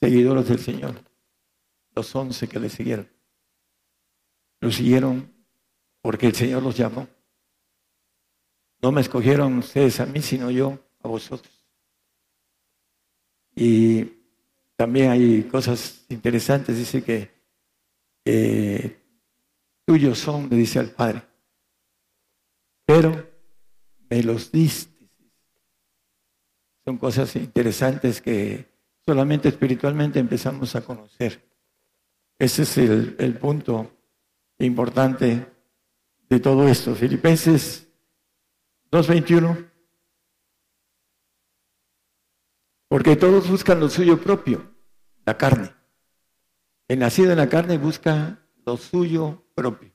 seguidores 0.02 0.48
del 0.48 0.58
Señor, 0.58 0.96
los 1.94 2.12
once 2.16 2.48
que 2.48 2.58
le 2.58 2.68
siguieron. 2.68 3.08
Lo 4.58 4.72
siguieron 4.72 5.32
porque 6.02 6.26
el 6.26 6.34
Señor 6.34 6.64
los 6.64 6.76
llamó. 6.76 7.06
No 8.82 8.90
me 8.90 9.02
escogieron 9.02 9.58
ustedes 9.58 10.00
a 10.00 10.06
mí, 10.06 10.20
sino 10.20 10.50
yo 10.50 10.80
a 11.04 11.08
vosotros. 11.08 11.52
Y 13.54 14.04
también 14.76 15.10
hay 15.10 15.42
cosas 15.44 16.04
interesantes. 16.08 16.76
Dice 16.76 17.04
que 17.04 17.30
tuyos 19.84 20.18
son, 20.18 20.48
le 20.48 20.56
dice 20.56 20.78
al 20.78 20.90
Padre. 20.90 21.22
Pero 22.84 23.30
me 24.10 24.22
los 24.22 24.50
diste. 24.50 25.08
Son 26.84 26.98
cosas 26.98 27.36
interesantes 27.36 28.20
que 28.20 28.66
solamente 29.04 29.48
espiritualmente 29.48 30.18
empezamos 30.18 30.74
a 30.74 30.82
conocer. 30.82 31.42
Ese 32.38 32.62
es 32.62 32.78
el, 32.78 33.16
el 33.18 33.38
punto 33.38 33.90
importante 34.58 35.46
de 36.28 36.40
todo 36.40 36.68
esto. 36.68 36.94
Filipenses 36.94 37.88
2.21. 38.90 39.73
Porque 42.94 43.16
todos 43.16 43.50
buscan 43.50 43.80
lo 43.80 43.88
suyo 43.88 44.20
propio, 44.20 44.70
la 45.26 45.36
carne. 45.36 45.72
El 46.86 47.00
nacido 47.00 47.32
en 47.32 47.38
la 47.38 47.48
carne 47.48 47.76
busca 47.76 48.46
lo 48.64 48.76
suyo 48.76 49.48
propio. 49.56 49.90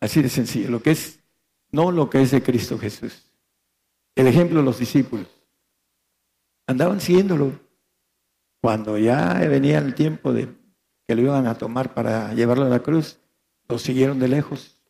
Así 0.00 0.20
de 0.20 0.28
sencillo, 0.30 0.68
lo 0.68 0.82
que 0.82 0.90
es, 0.90 1.20
no 1.70 1.92
lo 1.92 2.10
que 2.10 2.22
es 2.22 2.32
de 2.32 2.42
Cristo 2.42 2.76
Jesús. 2.76 3.30
El 4.16 4.26
ejemplo 4.26 4.58
de 4.58 4.64
los 4.64 4.80
discípulos. 4.80 5.28
Andaban 6.66 7.00
siguiéndolo. 7.00 7.52
Cuando 8.60 8.98
ya 8.98 9.34
venía 9.34 9.78
el 9.78 9.94
tiempo 9.94 10.32
de 10.32 10.52
que 11.06 11.14
lo 11.14 11.22
iban 11.22 11.46
a 11.46 11.54
tomar 11.54 11.94
para 11.94 12.34
llevarlo 12.34 12.64
a 12.64 12.68
la 12.68 12.80
cruz, 12.80 13.20
lo 13.68 13.78
siguieron 13.78 14.18
de 14.18 14.26
lejos. 14.26 14.82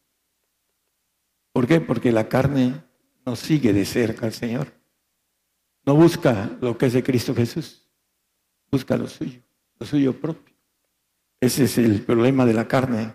¿Por 1.52 1.66
qué? 1.66 1.82
Porque 1.82 2.10
la 2.10 2.30
carne 2.30 2.82
no 3.26 3.36
sigue 3.36 3.74
de 3.74 3.84
cerca 3.84 4.24
al 4.24 4.32
Señor. 4.32 4.79
No 5.84 5.94
busca 5.94 6.50
lo 6.60 6.76
que 6.76 6.86
es 6.86 6.92
de 6.92 7.02
Cristo 7.02 7.34
Jesús. 7.34 7.86
Busca 8.70 8.96
lo 8.96 9.08
suyo, 9.08 9.40
lo 9.78 9.86
suyo 9.86 10.20
propio. 10.20 10.54
Ese 11.40 11.64
es 11.64 11.78
el 11.78 12.02
problema 12.02 12.44
de 12.44 12.52
la 12.52 12.68
carne, 12.68 13.14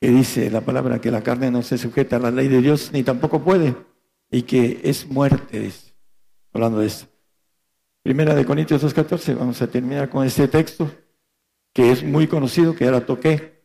que 0.00 0.08
dice 0.08 0.50
la 0.50 0.60
palabra 0.60 1.00
que 1.00 1.10
la 1.10 1.22
carne 1.22 1.50
no 1.50 1.62
se 1.62 1.78
sujeta 1.78 2.16
a 2.16 2.20
la 2.20 2.30
ley 2.30 2.48
de 2.48 2.62
Dios 2.62 2.90
ni 2.92 3.02
tampoco 3.02 3.42
puede, 3.42 3.74
y 4.30 4.42
que 4.42 4.80
es 4.84 5.06
muerte, 5.06 5.70
hablando 6.52 6.78
de 6.78 6.86
eso. 6.86 7.06
Primera 8.02 8.34
de 8.34 8.46
Corintios 8.46 8.84
2.14, 8.84 9.36
vamos 9.36 9.60
a 9.60 9.66
terminar 9.66 10.08
con 10.08 10.24
este 10.24 10.46
texto 10.46 10.90
que 11.72 11.90
es 11.90 12.04
muy 12.04 12.26
conocido, 12.28 12.74
que 12.74 12.84
ya 12.84 12.92
la 12.92 13.04
toqué. 13.04 13.64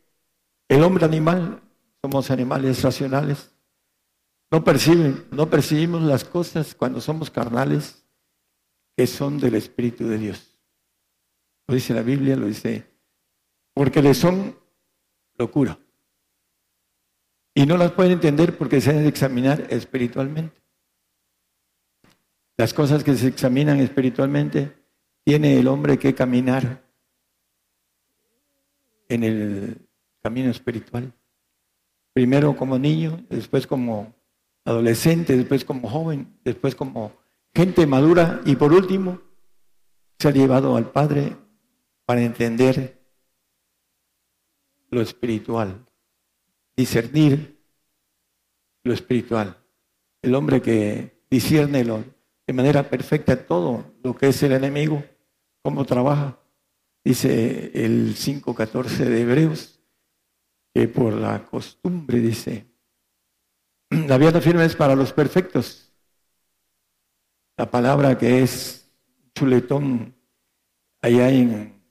El 0.68 0.82
hombre 0.82 1.04
animal, 1.04 1.62
somos 2.02 2.30
animales 2.30 2.82
racionales, 2.82 3.54
no 4.50 4.64
perciben, 4.64 5.24
no 5.30 5.48
percibimos 5.48 6.02
las 6.02 6.24
cosas 6.24 6.74
cuando 6.74 7.00
somos 7.00 7.30
carnales 7.30 8.01
que 8.96 9.06
son 9.06 9.38
del 9.38 9.54
Espíritu 9.54 10.06
de 10.06 10.18
Dios. 10.18 10.58
Lo 11.66 11.74
dice 11.74 11.94
la 11.94 12.02
Biblia, 12.02 12.36
lo 12.36 12.46
dice, 12.46 12.86
porque 13.74 14.02
le 14.02 14.14
son 14.14 14.58
locura. 15.38 15.78
Y 17.54 17.66
no 17.66 17.76
las 17.76 17.92
pueden 17.92 18.12
entender 18.12 18.56
porque 18.56 18.80
se 18.80 18.92
deben 18.92 19.06
examinar 19.06 19.66
espiritualmente. 19.70 20.60
Las 22.56 22.72
cosas 22.74 23.02
que 23.04 23.14
se 23.14 23.28
examinan 23.28 23.80
espiritualmente, 23.80 24.82
tiene 25.24 25.58
el 25.58 25.68
hombre 25.68 25.98
que 25.98 26.14
caminar 26.14 26.82
en 29.08 29.24
el 29.24 29.88
camino 30.22 30.50
espiritual. 30.50 31.12
Primero 32.12 32.56
como 32.56 32.78
niño, 32.78 33.24
después 33.28 33.66
como 33.66 34.14
adolescente, 34.64 35.36
después 35.36 35.64
como 35.64 35.88
joven, 35.88 36.38
después 36.44 36.74
como 36.74 37.12
gente 37.54 37.86
madura 37.86 38.40
y 38.44 38.56
por 38.56 38.72
último 38.72 39.20
se 40.18 40.28
ha 40.28 40.32
llevado 40.32 40.76
al 40.76 40.90
Padre 40.90 41.36
para 42.04 42.22
entender 42.22 43.02
lo 44.90 45.00
espiritual, 45.00 45.84
discernir 46.76 47.60
lo 48.84 48.92
espiritual. 48.92 49.56
El 50.20 50.34
hombre 50.34 50.60
que 50.62 51.24
discierne 51.30 51.84
de 51.84 52.52
manera 52.52 52.88
perfecta 52.88 53.46
todo 53.46 53.94
lo 54.02 54.14
que 54.16 54.28
es 54.28 54.42
el 54.42 54.52
enemigo, 54.52 55.02
cómo 55.62 55.84
trabaja, 55.84 56.38
dice 57.04 57.70
el 57.74 58.14
5.14 58.14 59.04
de 59.04 59.20
Hebreos, 59.22 59.80
que 60.74 60.88
por 60.88 61.12
la 61.14 61.44
costumbre, 61.44 62.18
dice, 62.20 62.66
la 63.90 64.18
vida 64.18 64.40
firme 64.40 64.64
es 64.64 64.76
para 64.76 64.94
los 64.94 65.12
perfectos. 65.12 65.91
La 67.56 67.70
palabra 67.70 68.16
que 68.16 68.42
es 68.42 68.90
chuletón, 69.34 70.14
allá 71.00 71.30
en 71.30 71.82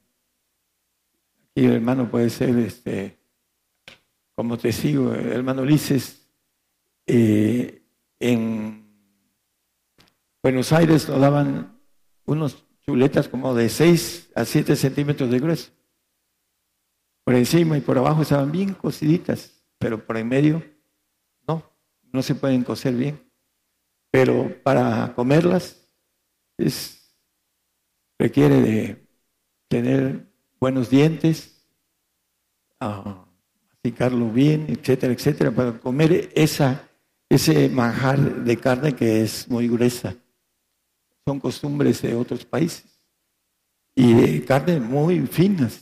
y 1.53 1.66
el 1.66 1.74
hermano 1.74 2.09
puede 2.09 2.30
ser, 2.30 2.57
este, 2.57 3.20
como 4.36 4.57
te 4.57 4.72
sigo, 4.72 5.14
hermano 5.14 5.64
Ulises, 5.64 6.28
eh, 7.05 7.84
en 8.20 8.86
Buenos 10.41 10.72
Aires 10.72 11.09
nos 11.09 11.20
daban 11.20 11.80
unos 12.26 12.66
chuletas 12.86 13.28
como 13.28 13.53
de 13.53 13.70
6 13.70 14.32
a 14.34 14.45
7 14.45 14.76
centímetros 14.76 15.30
de 15.30 15.39
grueso. 15.39 15.72
Por 17.24 17.36
encima 17.36 17.78
y 17.78 17.82
por 17.82 17.97
abajo 17.97 18.22
estaban 18.22 18.51
bien 18.51 18.74
cociditas, 18.74 19.64
pero 19.78 20.03
por 20.03 20.18
en 20.18 20.28
medio 20.28 20.64
no, 21.47 21.64
no 22.12 22.24
se 22.24 22.34
pueden 22.34 22.64
cocer 22.64 22.95
bien. 22.95 23.30
Pero 24.12 24.62
para 24.62 25.14
comerlas 25.16 25.82
requiere 28.20 28.62
de 28.62 29.07
tener 29.68 30.28
buenos 30.59 30.89
dientes, 30.89 31.66
masticarlo 32.80 34.30
bien, 34.30 34.68
etcétera, 34.70 35.14
etcétera, 35.14 35.51
para 35.51 35.80
comer 35.80 36.30
esa, 36.36 36.88
ese 37.30 37.70
manjar 37.70 38.43
de 38.43 38.57
carne 38.57 38.95
que 38.95 39.22
es 39.22 39.49
muy 39.49 39.68
gruesa. 39.68 40.16
Son 41.26 41.39
costumbres 41.39 42.01
de 42.01 42.14
otros 42.14 42.45
países 42.45 43.01
y 43.95 44.14
de 44.14 44.45
carne 44.45 44.80
muy 44.80 45.26
finas. 45.26 45.82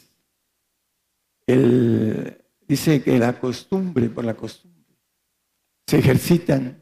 Él 1.47 2.41
dice 2.67 3.01
que 3.01 3.17
la 3.17 3.39
costumbre, 3.39 4.09
por 4.09 4.23
la 4.23 4.35
costumbre, 4.35 4.95
se 5.87 5.97
ejercitan 5.97 6.78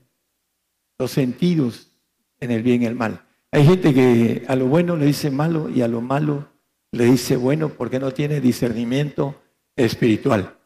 los 0.99 1.11
sentidos 1.11 1.91
en 2.39 2.51
el 2.51 2.63
bien 2.63 2.83
y 2.83 2.85
el 2.85 2.95
mal. 2.95 3.25
Hay 3.51 3.65
gente 3.65 3.93
que 3.93 4.45
a 4.47 4.55
lo 4.55 4.67
bueno 4.67 4.95
le 4.95 5.05
dice 5.05 5.31
malo 5.31 5.69
y 5.69 5.81
a 5.81 5.87
lo 5.87 6.01
malo 6.01 6.47
le 6.91 7.05
dice 7.05 7.35
bueno 7.35 7.69
porque 7.69 7.99
no 7.99 8.11
tiene 8.11 8.41
discernimiento 8.41 9.35
espiritual. 9.75 10.57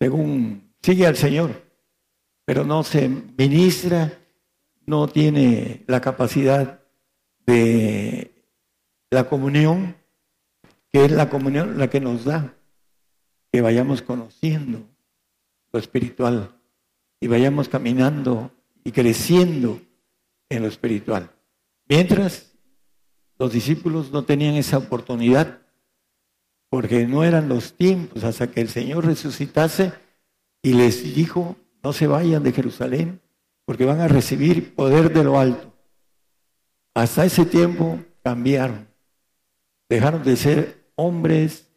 Según 0.00 0.74
sigue 0.82 1.06
al 1.06 1.16
Señor, 1.16 1.62
pero 2.44 2.64
no 2.64 2.82
se 2.82 3.08
ministra, 3.08 4.12
no 4.86 5.08
tiene 5.08 5.84
la 5.86 6.00
capacidad 6.00 6.80
de 7.46 8.44
la 9.10 9.28
comunión, 9.28 9.96
que 10.90 11.04
es 11.04 11.12
la 11.12 11.28
comunión 11.28 11.78
la 11.78 11.88
que 11.88 12.00
nos 12.00 12.24
da 12.24 12.54
que 13.52 13.60
vayamos 13.60 14.02
conociendo 14.02 14.82
lo 15.72 15.78
espiritual 15.78 16.54
y 17.20 17.26
vayamos 17.26 17.68
caminando 17.68 18.50
y 18.88 18.90
creciendo 18.90 19.82
en 20.48 20.62
lo 20.62 20.68
espiritual. 20.68 21.30
Mientras 21.90 22.54
los 23.38 23.52
discípulos 23.52 24.10
no 24.12 24.24
tenían 24.24 24.54
esa 24.54 24.78
oportunidad 24.78 25.60
porque 26.70 27.06
no 27.06 27.22
eran 27.22 27.50
los 27.50 27.74
tiempos 27.74 28.24
hasta 28.24 28.50
que 28.50 28.62
el 28.62 28.70
Señor 28.70 29.04
resucitase 29.04 29.92
y 30.62 30.72
les 30.72 31.14
dijo, 31.14 31.58
no 31.82 31.92
se 31.92 32.06
vayan 32.06 32.42
de 32.42 32.52
Jerusalén 32.52 33.20
porque 33.66 33.84
van 33.84 34.00
a 34.00 34.08
recibir 34.08 34.74
poder 34.74 35.12
de 35.12 35.22
lo 35.22 35.38
alto. 35.38 35.70
Hasta 36.94 37.26
ese 37.26 37.44
tiempo 37.44 38.00
cambiaron. 38.24 38.88
Dejaron 39.90 40.22
de 40.22 40.34
ser 40.34 40.90
hombres 40.94 41.68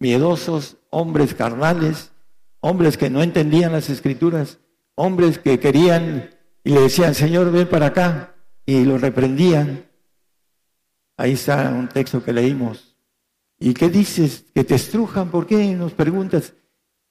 miedosos, 0.00 0.78
hombres 0.90 1.32
carnales, 1.32 2.10
hombres 2.58 2.96
que 2.96 3.08
no 3.08 3.22
entendían 3.22 3.70
las 3.70 3.88
escrituras, 3.88 4.58
hombres 4.96 5.38
que 5.38 5.60
querían 5.60 6.30
y 6.66 6.70
le 6.70 6.80
decían, 6.80 7.14
Señor, 7.14 7.52
ven 7.52 7.68
para 7.68 7.86
acá, 7.86 8.34
y 8.66 8.84
lo 8.84 8.98
reprendían 8.98 9.86
Ahí 11.16 11.32
está 11.32 11.70
un 11.70 11.88
texto 11.88 12.22
que 12.22 12.32
leímos. 12.32 12.96
¿Y 13.58 13.72
qué 13.72 13.88
dices? 13.88 14.44
Que 14.54 14.64
te 14.64 14.74
estrujan. 14.74 15.30
¿Por 15.30 15.46
qué 15.46 15.72
nos 15.74 15.92
preguntas? 15.92 16.52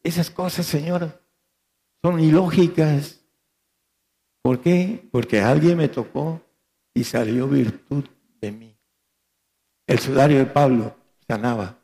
Esas 0.04 0.30
cosas, 0.30 0.66
Señor, 0.66 1.24
son 2.04 2.20
ilógicas. 2.20 3.22
¿Por 4.44 4.62
qué? 4.62 5.08
Porque 5.12 5.42
alguien 5.42 5.78
me 5.78 5.88
tocó 5.88 6.42
y 6.94 7.04
salió 7.04 7.48
virtud 7.48 8.06
de 8.40 8.52
mí. 8.52 8.78
El 9.88 9.98
sudario 9.98 10.38
de 10.38 10.46
Pablo 10.46 10.96
sanaba. 11.28 11.80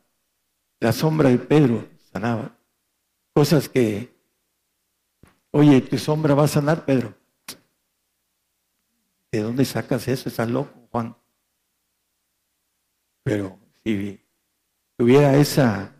La 0.79 0.91
sombra 0.91 1.29
de 1.29 1.39
Pedro 1.39 1.87
sanaba. 2.11 2.55
Cosas 3.33 3.67
que, 3.67 4.13
oye, 5.49 5.81
tu 5.81 5.97
sombra 5.97 6.35
va 6.35 6.43
a 6.43 6.47
sanar, 6.47 6.85
Pedro. 6.85 7.20
¿De 9.31 9.41
dónde 9.41 9.63
sacas 9.65 10.07
eso? 10.07 10.29
Estás 10.29 10.49
loco, 10.49 10.87
Juan. 10.91 11.15
Pero 13.23 13.57
si 13.83 14.19
tuviera 14.97 15.35
esa 15.37 15.95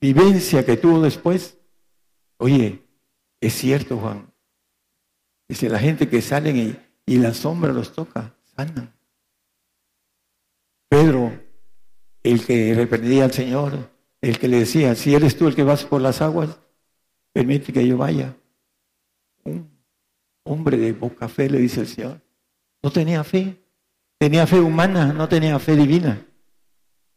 vivencia 0.00 0.64
que 0.64 0.76
tuvo 0.76 1.00
después, 1.00 1.58
oye, 2.36 2.82
es 3.40 3.54
cierto, 3.54 3.96
Juan. 3.96 4.32
Dice, 5.48 5.68
la 5.68 5.78
gente 5.78 6.08
que 6.08 6.20
salen 6.20 6.56
y, 6.56 6.76
y 7.06 7.18
la 7.18 7.32
sombra 7.32 7.72
los 7.72 7.92
toca, 7.92 8.36
sanan. 8.56 8.92
Pedro, 10.88 11.32
el 12.22 12.44
que 12.44 12.74
reprendía 12.74 13.24
al 13.24 13.32
Señor, 13.32 13.90
el 14.20 14.38
que 14.38 14.48
le 14.48 14.58
decía, 14.58 14.94
si 14.94 15.14
eres 15.14 15.36
tú 15.36 15.48
el 15.48 15.54
que 15.54 15.62
vas 15.62 15.84
por 15.84 16.00
las 16.00 16.20
aguas, 16.20 16.60
permite 17.32 17.72
que 17.72 17.86
yo 17.86 17.96
vaya. 17.96 18.36
Hombre 20.44 20.76
de 20.76 20.94
poca 20.94 21.28
fe, 21.28 21.48
le 21.48 21.58
dice 21.58 21.80
el 21.80 21.86
Señor. 21.86 22.20
No 22.82 22.90
tenía 22.90 23.24
fe. 23.24 23.60
Tenía 24.18 24.46
fe 24.46 24.60
humana, 24.60 25.14
no 25.14 25.28
tenía 25.30 25.58
fe 25.58 25.74
divina. 25.76 26.26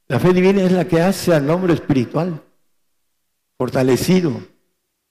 La 0.07 0.19
fe 0.19 0.33
divina 0.33 0.63
es 0.63 0.71
la 0.71 0.87
que 0.87 1.01
hace 1.01 1.33
al 1.33 1.49
hombre 1.49 1.73
espiritual, 1.73 2.41
fortalecido, 3.57 4.41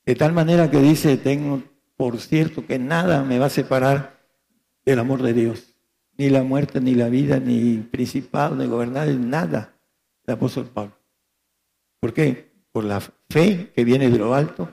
de 0.06 0.14
tal 0.14 0.32
manera 0.32 0.70
que 0.70 0.80
dice, 0.80 1.16
tengo 1.18 1.62
por 1.96 2.18
cierto 2.18 2.66
que 2.66 2.78
nada 2.78 3.22
me 3.24 3.38
va 3.38 3.46
a 3.46 3.50
separar 3.50 4.20
del 4.84 4.98
amor 4.98 5.22
de 5.22 5.34
Dios. 5.34 5.76
Ni 6.16 6.30
la 6.30 6.42
muerte, 6.42 6.80
ni 6.80 6.94
la 6.94 7.08
vida, 7.08 7.38
ni 7.40 7.76
principado, 7.76 8.56
ni 8.56 8.66
gobernar, 8.66 9.06
nada. 9.08 9.74
El 10.26 10.34
apóstol 10.34 10.66
Pablo. 10.66 10.96
¿Por 12.00 12.12
qué? 12.12 12.52
Por 12.72 12.84
la 12.84 13.00
fe 13.00 13.70
que 13.74 13.84
viene 13.84 14.10
de 14.10 14.18
lo 14.18 14.34
alto 14.34 14.68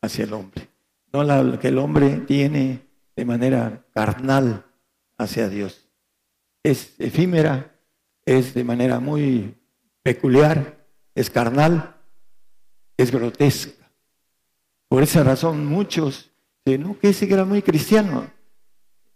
hacia 0.00 0.24
el 0.24 0.32
hombre. 0.32 0.69
No 1.12 1.24
la 1.24 1.58
que 1.58 1.68
el 1.68 1.78
hombre 1.78 2.18
tiene 2.26 2.86
de 3.16 3.24
manera 3.24 3.84
carnal 3.92 4.64
hacia 5.18 5.48
Dios 5.48 5.90
es 6.62 6.94
efímera, 6.98 7.74
es 8.24 8.54
de 8.54 8.64
manera 8.64 9.00
muy 9.00 9.56
peculiar, 10.02 10.86
es 11.14 11.30
carnal, 11.30 11.96
es 12.96 13.10
grotesca. 13.10 13.90
Por 14.88 15.02
esa 15.02 15.22
razón 15.22 15.66
muchos 15.66 16.30
dicen, 16.64 16.82
no, 16.82 16.98
que 16.98 17.10
ese 17.10 17.32
era 17.32 17.44
muy 17.44 17.62
cristiano, 17.62 18.30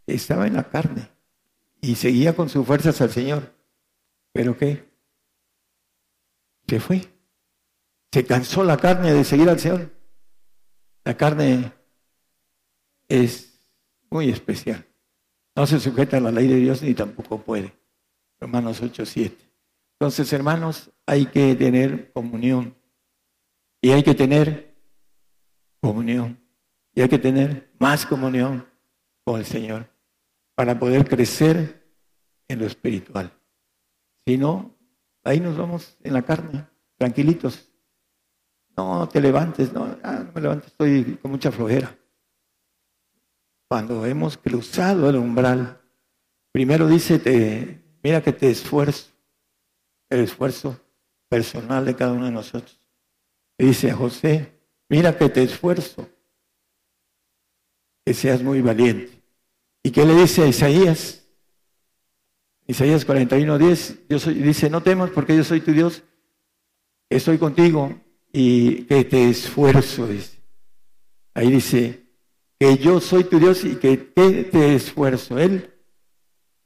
estaba 0.06 0.46
en 0.46 0.54
la 0.54 0.64
carne 0.64 1.08
y 1.80 1.96
seguía 1.96 2.34
con 2.34 2.48
sus 2.48 2.66
fuerzas 2.66 3.00
al 3.00 3.10
Señor. 3.10 3.54
¿Pero 4.32 4.56
qué? 4.56 4.88
Se 6.66 6.80
fue. 6.80 7.02
Se 8.10 8.24
cansó 8.24 8.64
la 8.64 8.76
carne 8.76 9.12
de 9.12 9.24
seguir 9.24 9.48
al 9.48 9.60
Señor. 9.60 9.90
La 11.04 11.16
carne 11.16 11.72
es 13.22 13.60
muy 14.10 14.28
especial. 14.28 14.84
No 15.56 15.66
se 15.66 15.78
sujeta 15.78 16.16
a 16.16 16.20
la 16.20 16.32
ley 16.32 16.48
de 16.48 16.56
Dios 16.56 16.82
ni 16.82 16.94
tampoco 16.94 17.40
puede. 17.40 17.72
Romanos 18.40 18.80
8, 18.82 19.06
7. 19.06 19.36
Entonces, 19.92 20.32
hermanos, 20.32 20.90
hay 21.06 21.26
que 21.26 21.54
tener 21.54 22.12
comunión. 22.12 22.74
Y 23.80 23.90
hay 23.90 24.02
que 24.02 24.14
tener 24.14 24.74
comunión. 25.80 26.40
Y 26.94 27.02
hay 27.02 27.08
que 27.08 27.18
tener 27.18 27.72
más 27.78 28.04
comunión 28.04 28.66
con 29.24 29.38
el 29.38 29.46
Señor 29.46 29.88
para 30.54 30.78
poder 30.78 31.08
crecer 31.08 31.84
en 32.48 32.58
lo 32.58 32.66
espiritual. 32.66 33.32
Si 34.26 34.36
no, 34.36 34.74
ahí 35.22 35.40
nos 35.40 35.56
vamos 35.56 35.96
en 36.02 36.14
la 36.14 36.22
carne, 36.22 36.66
tranquilitos. 36.96 37.70
No 38.76 39.08
te 39.08 39.20
levantes, 39.20 39.72
no, 39.72 39.96
ah, 40.02 40.24
no 40.26 40.32
me 40.32 40.40
levantes, 40.40 40.68
estoy 40.68 41.16
con 41.22 41.30
mucha 41.30 41.52
flojera. 41.52 41.96
Cuando 43.68 44.04
hemos 44.06 44.36
cruzado 44.36 45.08
el 45.08 45.16
umbral, 45.16 45.80
primero 46.52 46.86
dice, 46.86 47.82
mira 48.02 48.22
que 48.22 48.32
te 48.32 48.50
esfuerzo, 48.50 49.10
el 50.10 50.20
esfuerzo 50.20 50.80
personal 51.28 51.84
de 51.84 51.96
cada 51.96 52.12
uno 52.12 52.26
de 52.26 52.30
nosotros. 52.32 52.80
Dice 53.58 53.90
a 53.90 53.96
José, 53.96 54.52
mira 54.88 55.16
que 55.16 55.28
te 55.28 55.42
esfuerzo, 55.42 56.08
que 58.04 58.14
seas 58.14 58.42
muy 58.42 58.60
valiente. 58.60 59.22
¿Y 59.82 59.90
qué 59.90 60.04
le 60.04 60.14
dice 60.14 60.42
a 60.42 60.46
Isaías? 60.46 61.24
Isaías 62.66 63.04
41, 63.04 63.58
10, 63.58 64.08
yo 64.08 64.18
soy, 64.18 64.34
dice, 64.34 64.70
no 64.70 64.82
temas 64.82 65.10
porque 65.10 65.36
yo 65.36 65.44
soy 65.44 65.60
tu 65.60 65.72
Dios, 65.72 66.02
estoy 67.10 67.38
contigo 67.38 68.00
y 68.32 68.84
que 68.84 69.04
te 69.04 69.28
esfuerzo, 69.28 70.06
dice. 70.06 70.38
Ahí 71.34 71.50
dice, 71.50 72.03
que 72.58 72.76
yo 72.78 73.00
soy 73.00 73.24
tu 73.24 73.38
Dios 73.38 73.64
y 73.64 73.76
que 73.76 73.96
te 73.96 74.74
esfuerzo. 74.74 75.38
Él, 75.38 75.74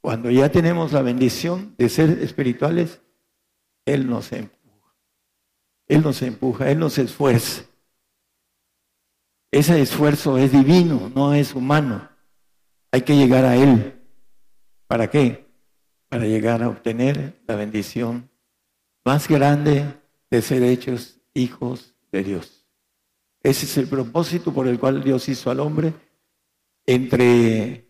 cuando 0.01 0.29
ya 0.29 0.51
tenemos 0.51 0.91
la 0.93 1.01
bendición 1.01 1.75
de 1.77 1.89
ser 1.89 2.09
espirituales, 2.21 3.01
Él 3.85 4.09
nos 4.09 4.31
empuja. 4.31 4.95
Él 5.87 6.01
nos 6.03 6.21
empuja, 6.21 6.69
Él 6.71 6.79
nos 6.79 6.97
esfuerza. 6.97 7.63
Ese 9.51 9.81
esfuerzo 9.81 10.37
es 10.37 10.51
divino, 10.51 11.11
no 11.15 11.33
es 11.33 11.55
humano. 11.55 12.07
Hay 12.91 13.01
que 13.01 13.15
llegar 13.15 13.45
a 13.45 13.55
Él. 13.55 13.99
¿Para 14.87 15.09
qué? 15.09 15.47
Para 16.07 16.25
llegar 16.25 16.61
a 16.61 16.69
obtener 16.69 17.41
la 17.47 17.55
bendición 17.55 18.29
más 19.03 19.27
grande 19.27 19.85
de 20.29 20.41
ser 20.41 20.63
hechos 20.63 21.19
hijos 21.33 21.95
de 22.11 22.23
Dios. 22.23 22.58
Ese 23.41 23.65
es 23.65 23.77
el 23.77 23.87
propósito 23.87 24.53
por 24.53 24.67
el 24.67 24.79
cual 24.79 25.03
Dios 25.03 25.29
hizo 25.29 25.49
al 25.49 25.59
hombre 25.59 25.93
entre 26.85 27.89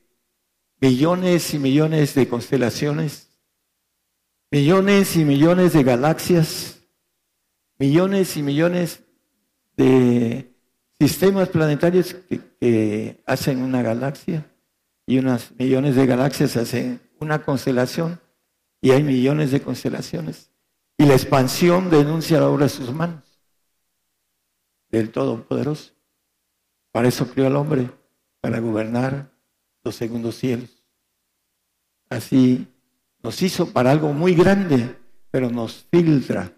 millones 0.80 1.54
y 1.54 1.60
millones 1.60 2.14
de 2.16 2.28
constelaciones, 2.28 3.30
millones 4.52 5.16
y 5.16 5.26
millones 5.26 5.74
de 5.74 5.84
galaxias, 5.84 6.80
millones 7.78 8.38
y 8.38 8.44
millones 8.44 9.04
de 9.76 10.54
sistemas 11.00 11.50
planetarios 11.50 12.14
que, 12.14 13.24
hacen 13.26 13.62
una 13.62 13.82
galaxia 13.82 14.46
y 15.08 15.18
unas 15.18 15.54
millones 15.58 15.96
de 15.96 16.06
galaxias 16.06 16.58
hacen 16.58 17.00
una 17.22 17.42
constelación 17.46 18.20
y 18.82 18.92
hay 18.92 19.02
millones 19.04 19.52
de 19.52 19.62
constelaciones. 19.62 20.52
Y 20.98 21.06
la 21.06 21.14
expansión 21.14 21.90
denuncia 21.90 22.42
la 22.42 22.50
obra 22.50 22.66
de 22.66 22.70
sus 22.70 22.94
manos, 22.94 23.24
del 24.90 25.12
Todopoderoso. 25.12 25.94
Para 26.92 27.08
eso 27.08 27.28
crió 27.30 27.48
al 27.48 27.56
hombre, 27.56 27.90
para 28.42 28.60
gobernar 28.60 29.32
los 29.84 29.96
segundos 29.96 30.36
cielos. 30.36 30.84
Así 32.10 32.68
nos 33.22 33.42
hizo 33.42 33.72
para 33.72 33.92
algo 33.92 34.14
muy 34.14 34.34
grande, 34.34 34.98
pero 35.32 35.50
nos 35.50 35.86
filtra. 35.92 36.54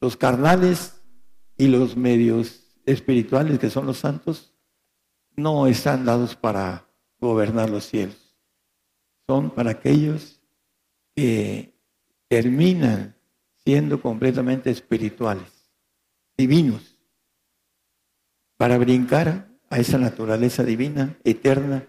Los 0.00 0.16
carnales 0.16 1.02
y 1.56 1.68
los 1.68 1.96
medios 1.96 2.78
espirituales, 2.86 3.58
que 3.58 3.70
son 3.70 3.86
los 3.86 3.98
santos, 3.98 4.54
no 5.36 5.66
están 5.66 6.04
dados 6.04 6.36
para 6.36 6.86
gobernar 7.18 7.70
los 7.70 7.84
cielos. 7.84 8.36
Son 9.26 9.50
para 9.50 9.72
aquellos 9.72 10.40
que 11.14 11.74
terminan 12.28 13.16
siendo 13.64 14.00
completamente 14.00 14.70
espirituales, 14.70 15.70
divinos, 16.36 16.89
para 18.60 18.76
brincar 18.76 19.48
a 19.70 19.78
esa 19.78 19.96
naturaleza 19.96 20.62
divina, 20.62 21.16
eterna, 21.24 21.88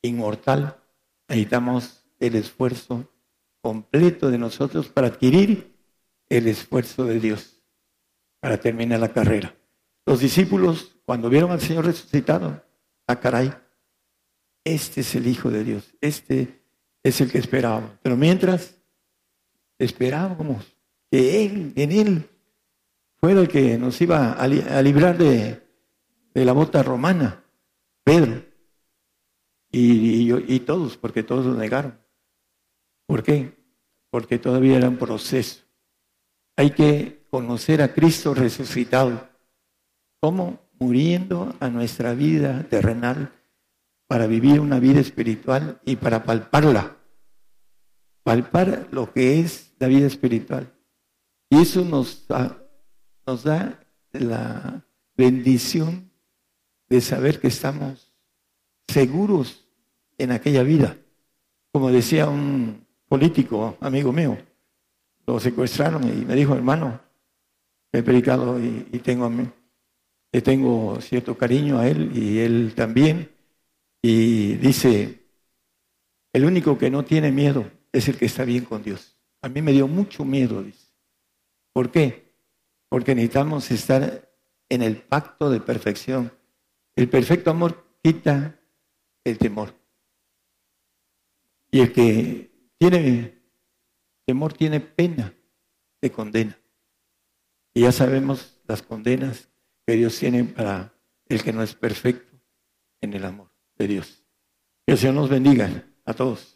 inmortal, 0.00 0.82
necesitamos 1.28 2.06
el 2.18 2.36
esfuerzo 2.36 3.12
completo 3.60 4.30
de 4.30 4.38
nosotros 4.38 4.88
para 4.88 5.08
adquirir 5.08 5.76
el 6.30 6.48
esfuerzo 6.48 7.04
de 7.04 7.20
Dios, 7.20 7.62
para 8.40 8.58
terminar 8.58 9.00
la 9.00 9.12
carrera. 9.12 9.54
Los 10.06 10.20
discípulos, 10.20 10.96
cuando 11.04 11.28
vieron 11.28 11.50
al 11.50 11.60
Señor 11.60 11.84
resucitado, 11.84 12.64
ah, 13.06 13.20
caray, 13.20 13.52
este 14.64 15.02
es 15.02 15.14
el 15.14 15.26
Hijo 15.26 15.50
de 15.50 15.62
Dios, 15.62 15.94
este 16.00 16.62
es 17.02 17.20
el 17.20 17.30
que 17.30 17.36
esperábamos. 17.36 17.90
Pero 18.02 18.16
mientras 18.16 18.78
esperábamos 19.78 20.74
que 21.10 21.44
Él, 21.44 21.74
en 21.76 21.92
Él, 21.92 22.30
fuera 23.20 23.42
el 23.42 23.48
que 23.48 23.76
nos 23.76 24.00
iba 24.00 24.32
a, 24.32 24.48
librar 24.48 25.18
de, 25.18 25.65
la 26.44 26.52
bota 26.52 26.82
romana, 26.82 27.44
Pedro, 28.04 28.44
y, 29.70 30.32
y, 30.54 30.60
todos, 30.60 30.96
porque 30.96 31.22
todos 31.22 31.46
lo 31.46 31.54
negaron. 31.54 31.98
¿Por 33.06 33.22
qué? 33.22 33.56
Porque 34.10 34.38
todavía 34.38 34.76
era 34.78 34.88
un 34.88 34.96
proceso. 34.96 35.64
Hay 36.56 36.70
que 36.70 37.26
conocer 37.30 37.82
a 37.82 37.92
Cristo 37.92 38.34
resucitado. 38.34 39.28
¿Cómo? 40.20 40.60
Muriendo 40.78 41.54
a 41.60 41.68
nuestra 41.68 42.14
vida 42.14 42.64
terrenal 42.68 43.32
para 44.06 44.26
vivir 44.26 44.60
una 44.60 44.78
vida 44.78 45.00
espiritual 45.00 45.80
y 45.84 45.96
para 45.96 46.24
palparla. 46.24 46.96
Palpar 48.22 48.88
lo 48.90 49.12
que 49.12 49.40
es 49.40 49.74
la 49.78 49.88
vida 49.88 50.06
espiritual. 50.06 50.72
Y 51.50 51.60
eso 51.60 51.84
nos 51.84 52.26
nos 53.26 53.42
da 53.42 53.80
la 54.12 54.86
bendición 55.16 56.12
de 56.88 57.00
saber 57.00 57.40
que 57.40 57.48
estamos 57.48 58.12
seguros 58.86 59.66
en 60.18 60.32
aquella 60.32 60.62
vida. 60.62 60.96
Como 61.72 61.90
decía 61.90 62.28
un 62.28 62.86
político, 63.08 63.76
amigo 63.80 64.12
mío, 64.12 64.38
lo 65.26 65.40
secuestraron 65.40 66.04
y 66.04 66.24
me 66.24 66.34
dijo, 66.34 66.54
hermano, 66.54 67.00
he 67.92 68.02
predicado 68.02 68.58
y, 68.60 68.98
tengo, 69.00 69.30
tengo 70.42 71.00
cierto 71.00 71.36
cariño 71.36 71.78
a 71.78 71.88
él 71.88 72.10
y 72.14 72.38
él 72.38 72.72
también. 72.74 73.30
Y 74.02 74.54
dice, 74.54 75.26
el 76.32 76.44
único 76.44 76.78
que 76.78 76.90
no 76.90 77.04
tiene 77.04 77.32
miedo 77.32 77.70
es 77.92 78.08
el 78.08 78.16
que 78.16 78.26
está 78.26 78.44
bien 78.44 78.64
con 78.64 78.82
Dios. 78.82 79.16
A 79.42 79.48
mí 79.48 79.62
me 79.62 79.72
dio 79.72 79.88
mucho 79.88 80.24
miedo, 80.24 80.62
dice. 80.62 80.86
¿Por 81.72 81.90
qué? 81.90 82.32
Porque 82.88 83.14
necesitamos 83.14 83.70
estar 83.70 84.30
en 84.68 84.82
el 84.82 84.96
pacto 84.96 85.50
de 85.50 85.60
perfección. 85.60 86.32
El 86.96 87.10
perfecto 87.10 87.50
amor 87.50 87.86
quita 88.02 88.58
el 89.22 89.38
temor. 89.38 89.74
Y 91.70 91.80
el 91.80 91.92
que 91.92 92.50
tiene 92.78 93.42
temor 94.24 94.54
tiene 94.54 94.80
pena 94.80 95.34
de 96.00 96.10
condena. 96.10 96.58
Y 97.74 97.82
ya 97.82 97.92
sabemos 97.92 98.58
las 98.66 98.82
condenas 98.82 99.50
que 99.86 99.94
Dios 99.94 100.18
tiene 100.18 100.44
para 100.44 100.94
el 101.28 101.42
que 101.42 101.52
no 101.52 101.62
es 101.62 101.74
perfecto 101.74 102.40
en 103.02 103.12
el 103.12 103.24
amor 103.24 103.50
de 103.76 103.88
Dios. 103.88 104.24
Que 104.86 104.92
el 104.92 104.98
Señor 104.98 105.16
nos 105.16 105.28
bendiga 105.28 105.84
a 106.04 106.14
todos. 106.14 106.55